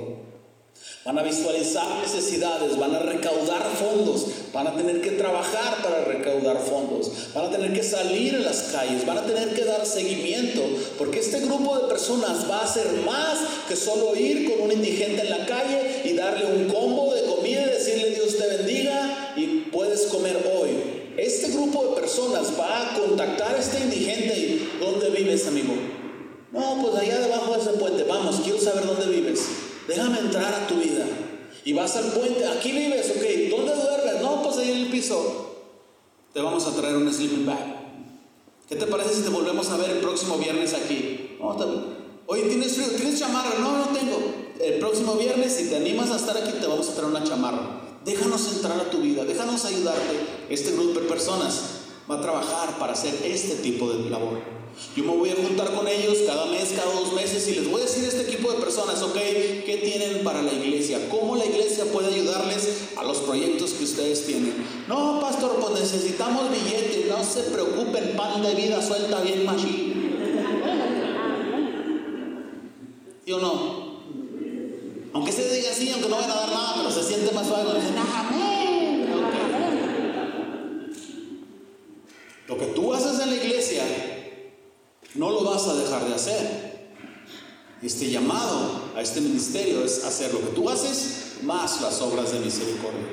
Van 1.06 1.16
a 1.20 1.22
visualizar 1.22 1.86
necesidades, 2.02 2.76
van 2.76 2.92
a 2.92 2.98
recaudar 2.98 3.62
fondos, 3.78 4.26
van 4.52 4.66
a 4.66 4.74
tener 4.74 5.00
que 5.00 5.12
trabajar 5.12 5.80
para 5.80 6.04
recaudar 6.04 6.58
fondos, 6.58 7.32
van 7.32 7.44
a 7.44 7.50
tener 7.50 7.72
que 7.72 7.84
salir 7.84 8.34
a 8.34 8.40
las 8.40 8.62
calles, 8.72 9.06
van 9.06 9.18
a 9.18 9.24
tener 9.24 9.54
que 9.54 9.64
dar 9.64 9.86
seguimiento, 9.86 10.62
porque 10.98 11.20
este 11.20 11.38
grupo 11.42 11.78
de 11.78 11.86
personas 11.86 12.50
va 12.50 12.58
a 12.58 12.64
hacer 12.64 12.88
más 13.06 13.38
que 13.68 13.76
solo 13.76 14.16
ir 14.16 14.50
con 14.50 14.62
un 14.62 14.72
indigente 14.72 15.22
en 15.22 15.30
la 15.30 15.46
calle 15.46 16.02
y 16.06 16.14
darle 16.14 16.44
un 16.46 16.68
combo 16.68 17.14
de 17.14 17.22
comida 17.22 17.62
y 17.62 17.70
decirle 17.70 18.10
Dios 18.10 18.36
te 18.36 18.48
bendiga 18.48 19.32
y 19.36 19.70
puedes 19.70 20.06
comer 20.06 20.36
hoy. 20.58 20.70
Este 21.16 21.52
grupo 21.52 21.84
de 21.86 22.00
personas 22.00 22.48
va 22.58 22.82
a 22.82 22.98
contactar 22.98 23.54
a 23.54 23.58
este 23.58 23.78
indigente 23.78 24.36
y 24.36 24.78
¿dónde 24.80 25.10
vives 25.10 25.46
amigo? 25.46 25.74
No, 26.50 26.82
pues 26.82 27.00
allá 27.00 27.20
debajo 27.20 27.54
de 27.54 27.60
ese 27.60 27.70
puente, 27.74 28.02
vamos, 28.02 28.40
quiero 28.42 28.58
saber 28.58 28.84
dónde 28.84 29.06
vives. 29.06 29.65
Déjame 29.86 30.18
entrar 30.18 30.52
a 30.52 30.66
tu 30.66 30.76
vida. 30.76 31.06
Y 31.64 31.72
vas 31.72 31.96
al 31.96 32.12
puente, 32.12 32.46
aquí 32.46 32.72
vives, 32.72 33.10
ok, 33.10 33.50
¿dónde 33.50 33.74
duermes? 33.74 34.22
No, 34.22 34.42
pues 34.42 34.56
ahí 34.58 34.70
en 34.70 34.78
el 34.78 34.86
piso. 34.86 35.54
Te 36.32 36.40
vamos 36.40 36.66
a 36.66 36.72
traer 36.72 36.96
un 36.96 37.12
sleeping 37.12 37.46
bag. 37.46 37.76
¿Qué 38.68 38.76
te 38.76 38.86
parece 38.86 39.14
si 39.14 39.22
te 39.22 39.28
volvemos 39.30 39.68
a 39.70 39.76
ver 39.76 39.90
el 39.90 39.98
próximo 39.98 40.38
viernes 40.38 40.74
aquí? 40.74 41.36
Oye, 42.26 42.42
¿tienes 42.42 42.74
frío? 42.74 42.88
¿Tienes 42.96 43.18
chamarra? 43.18 43.58
No, 43.60 43.78
no 43.78 43.86
tengo. 43.86 44.18
El 44.60 44.78
próximo 44.78 45.14
viernes, 45.14 45.52
si 45.52 45.68
te 45.68 45.76
animas 45.76 46.10
a 46.10 46.16
estar 46.16 46.36
aquí, 46.36 46.52
te 46.60 46.66
vamos 46.66 46.88
a 46.88 46.92
traer 46.92 47.10
una 47.10 47.22
chamarra. 47.24 47.82
Déjanos 48.04 48.54
entrar 48.54 48.80
a 48.80 48.90
tu 48.90 48.98
vida, 48.98 49.24
déjanos 49.24 49.64
ayudarte. 49.64 50.26
Este 50.48 50.72
grupo 50.72 51.00
de 51.00 51.06
personas 51.06 51.62
va 52.10 52.18
a 52.18 52.22
trabajar 52.22 52.78
para 52.78 52.92
hacer 52.92 53.14
este 53.24 53.56
tipo 53.56 53.92
de 53.92 54.10
labor. 54.10 54.55
Yo 54.94 55.04
me 55.04 55.16
voy 55.16 55.30
a 55.30 55.34
juntar 55.34 55.72
con 55.74 55.86
ellos 55.88 56.18
cada 56.26 56.46
mes, 56.46 56.72
cada 56.76 56.92
dos 56.92 57.12
meses 57.12 57.48
y 57.48 57.54
les 57.54 57.70
voy 57.70 57.80
a 57.80 57.84
decir 57.84 58.04
a 58.04 58.08
este 58.08 58.22
equipo 58.22 58.52
de 58.52 58.58
personas, 58.58 59.02
ok, 59.02 59.14
¿qué 59.14 59.80
tienen 59.82 60.24
para 60.24 60.42
la 60.42 60.52
iglesia? 60.52 61.08
¿Cómo 61.10 61.36
la 61.36 61.46
iglesia 61.46 61.84
puede 61.92 62.14
ayudarles 62.14 62.90
a 62.96 63.02
los 63.02 63.18
proyectos 63.18 63.72
que 63.72 63.84
ustedes 63.84 64.26
tienen? 64.26 64.54
No, 64.88 65.20
pastor, 65.20 65.56
pues 65.60 65.80
necesitamos 65.80 66.50
billetes, 66.50 67.08
no 67.08 67.22
se 67.24 67.42
preocupen, 67.50 68.16
pan 68.16 68.42
de 68.42 68.54
vida 68.54 68.82
suelta 68.82 69.20
bien 69.20 69.44
machín. 69.44 69.96
¿Sí 73.24 73.32
o 73.32 73.40
no? 73.40 73.86
Aunque 75.14 75.32
se 75.32 75.54
diga 75.54 75.70
así, 75.70 75.90
aunque 75.90 76.08
no 76.08 76.16
vayan 76.16 76.30
a 76.30 76.34
dar 76.34 76.50
nada, 76.50 76.74
pero 76.76 76.90
se 76.90 77.02
siente 77.02 77.34
más 77.34 77.46
suave 77.46 77.64
cuando 77.64 77.80
dicen. 77.80 77.96
Lo 82.46 82.56
que 82.56 82.66
tú 82.66 82.94
haces 82.94 83.18
en 83.18 83.30
la 83.30 83.36
iglesia 83.36 83.82
no 85.14 85.30
lo 85.30 85.42
vas 85.56 85.68
a 85.68 85.74
dejar 85.74 86.06
de 86.06 86.14
hacer. 86.14 86.76
Este 87.82 88.10
llamado 88.10 88.92
a 88.94 89.00
este 89.00 89.22
ministerio 89.22 89.82
es 89.84 90.04
hacer 90.04 90.34
lo 90.34 90.40
que 90.40 90.48
tú 90.48 90.68
haces 90.68 91.36
más 91.42 91.80
las 91.80 92.00
obras 92.02 92.32
de 92.32 92.40
misericordia. 92.40 93.06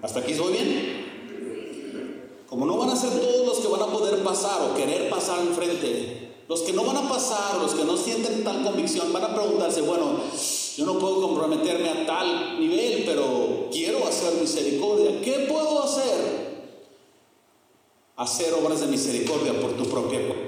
¿Hasta 0.00 0.20
aquí 0.20 0.32
voy 0.34 0.52
bien? 0.52 2.44
Como 2.48 2.64
no 2.64 2.78
van 2.78 2.90
a 2.90 2.96
ser 2.96 3.10
todos 3.20 3.46
los 3.46 3.58
que 3.58 3.68
van 3.68 3.82
a 3.82 3.92
poder 3.92 4.22
pasar 4.22 4.62
o 4.62 4.74
querer 4.74 5.10
pasar 5.10 5.40
enfrente, 5.40 6.36
los 6.48 6.62
que 6.62 6.72
no 6.72 6.84
van 6.84 6.96
a 6.96 7.08
pasar, 7.08 7.60
los 7.60 7.72
que 7.72 7.84
no 7.84 7.98
sienten 7.98 8.44
tal 8.44 8.62
convicción, 8.62 9.12
van 9.12 9.24
a 9.24 9.34
preguntarse, 9.34 9.82
bueno, 9.82 10.20
yo 10.76 10.86
no 10.86 10.98
puedo 10.98 11.20
comprometerme 11.20 11.90
a 11.90 12.06
tal 12.06 12.60
nivel, 12.60 13.04
pero 13.04 13.68
quiero 13.70 14.06
hacer 14.06 14.40
misericordia. 14.40 15.20
¿Qué 15.22 15.46
puedo 15.50 15.82
hacer? 15.82 16.72
Hacer 18.16 18.54
obras 18.54 18.80
de 18.80 18.86
misericordia 18.86 19.58
por 19.60 19.72
tu 19.72 19.84
propia. 19.84 20.41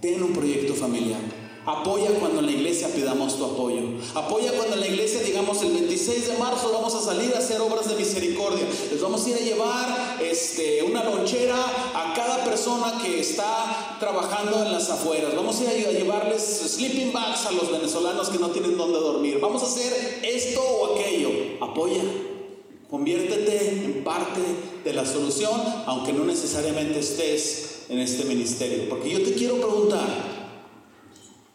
Ten 0.00 0.22
un 0.22 0.32
proyecto 0.32 0.74
familiar. 0.74 1.20
Apoya 1.66 2.10
cuando 2.20 2.38
en 2.38 2.46
la 2.46 2.52
iglesia 2.52 2.88
pidamos 2.94 3.36
tu 3.36 3.44
apoyo. 3.44 3.82
Apoya 4.14 4.52
cuando 4.52 4.74
en 4.74 4.80
la 4.80 4.86
iglesia 4.86 5.20
digamos 5.22 5.60
el 5.62 5.72
26 5.72 6.28
de 6.28 6.38
marzo 6.38 6.70
vamos 6.72 6.94
a 6.94 7.00
salir 7.00 7.34
a 7.34 7.38
hacer 7.38 7.60
obras 7.60 7.88
de 7.88 7.96
misericordia. 7.96 8.64
Les 8.90 9.02
vamos 9.02 9.26
a 9.26 9.30
ir 9.30 9.36
a 9.36 9.40
llevar 9.40 10.18
este, 10.22 10.84
una 10.84 11.02
lonchera 11.02 11.56
a 11.94 12.14
cada 12.14 12.44
persona 12.44 13.02
que 13.02 13.20
está 13.20 13.96
trabajando 13.98 14.62
en 14.64 14.72
las 14.72 14.88
afueras. 14.88 15.34
Vamos 15.34 15.60
a 15.60 15.74
ir 15.74 15.88
a 15.88 15.90
llevarles 15.90 16.42
sleeping 16.42 17.12
bags 17.12 17.46
a 17.46 17.50
los 17.50 17.70
venezolanos 17.70 18.28
que 18.30 18.38
no 18.38 18.50
tienen 18.50 18.78
dónde 18.78 19.00
dormir. 19.00 19.40
Vamos 19.40 19.62
a 19.64 19.66
hacer 19.66 20.20
esto 20.22 20.62
o 20.62 20.94
aquello. 20.94 21.30
Apoya. 21.60 22.02
Conviértete 22.88 23.68
en 23.68 24.04
parte 24.04 24.40
de 24.84 24.92
la 24.94 25.04
solución, 25.04 25.60
aunque 25.84 26.14
no 26.14 26.24
necesariamente 26.24 27.00
estés 27.00 27.67
en 27.88 27.98
este 27.98 28.24
ministerio. 28.24 28.88
Porque 28.88 29.10
yo 29.10 29.22
te 29.22 29.34
quiero 29.34 29.56
preguntar, 29.56 30.08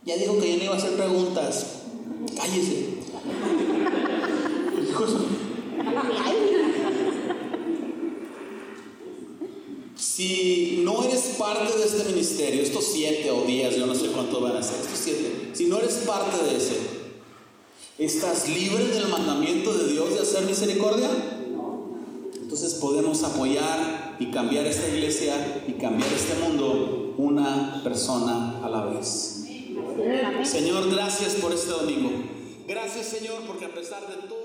ya 0.05 0.17
dijo 0.17 0.39
que 0.39 0.51
yo 0.51 0.57
no 0.57 0.63
iba 0.63 0.73
a 0.73 0.77
hacer 0.77 0.93
preguntas, 0.93 1.65
cállese. 2.35 2.87
Si 9.95 10.81
no 10.83 11.03
eres 11.03 11.21
parte 11.39 11.75
de 11.75 11.85
este 11.85 12.03
ministerio, 12.11 12.61
estos 12.61 12.85
siete 12.85 13.31
o 13.31 13.45
diez, 13.45 13.75
yo 13.75 13.87
no 13.87 13.95
sé 13.95 14.07
cuánto 14.07 14.41
van 14.41 14.57
a 14.57 14.61
ser, 14.61 14.79
estos 14.81 14.99
siete, 14.99 15.49
si 15.53 15.65
no 15.65 15.79
eres 15.79 15.93
parte 16.05 16.37
de 16.43 16.55
ese, 16.55 16.75
¿estás 17.97 18.47
libre 18.47 18.89
del 18.89 19.07
mandamiento 19.07 19.73
de 19.73 19.91
Dios 19.91 20.13
de 20.13 20.19
hacer 20.19 20.43
misericordia? 20.43 21.09
Entonces 22.41 22.75
podemos 22.75 23.23
apoyar 23.23 24.02
y 24.19 24.31
cambiar 24.31 24.65
esta 24.65 24.87
iglesia 24.87 25.35
y 25.67 25.73
cambiar 25.73 26.11
este 26.11 26.35
mundo 26.43 27.15
una 27.17 27.81
persona 27.83 28.59
a 28.63 28.69
la 28.69 28.85
vez. 28.85 29.45
Señor, 30.43 30.89
gracias 30.91 31.35
por 31.35 31.53
este 31.53 31.71
domingo. 31.71 32.11
Gracias 32.67 33.07
Señor 33.07 33.41
porque 33.45 33.65
a 33.65 33.73
pesar 33.73 34.07
de 34.07 34.27
todo... 34.27 34.42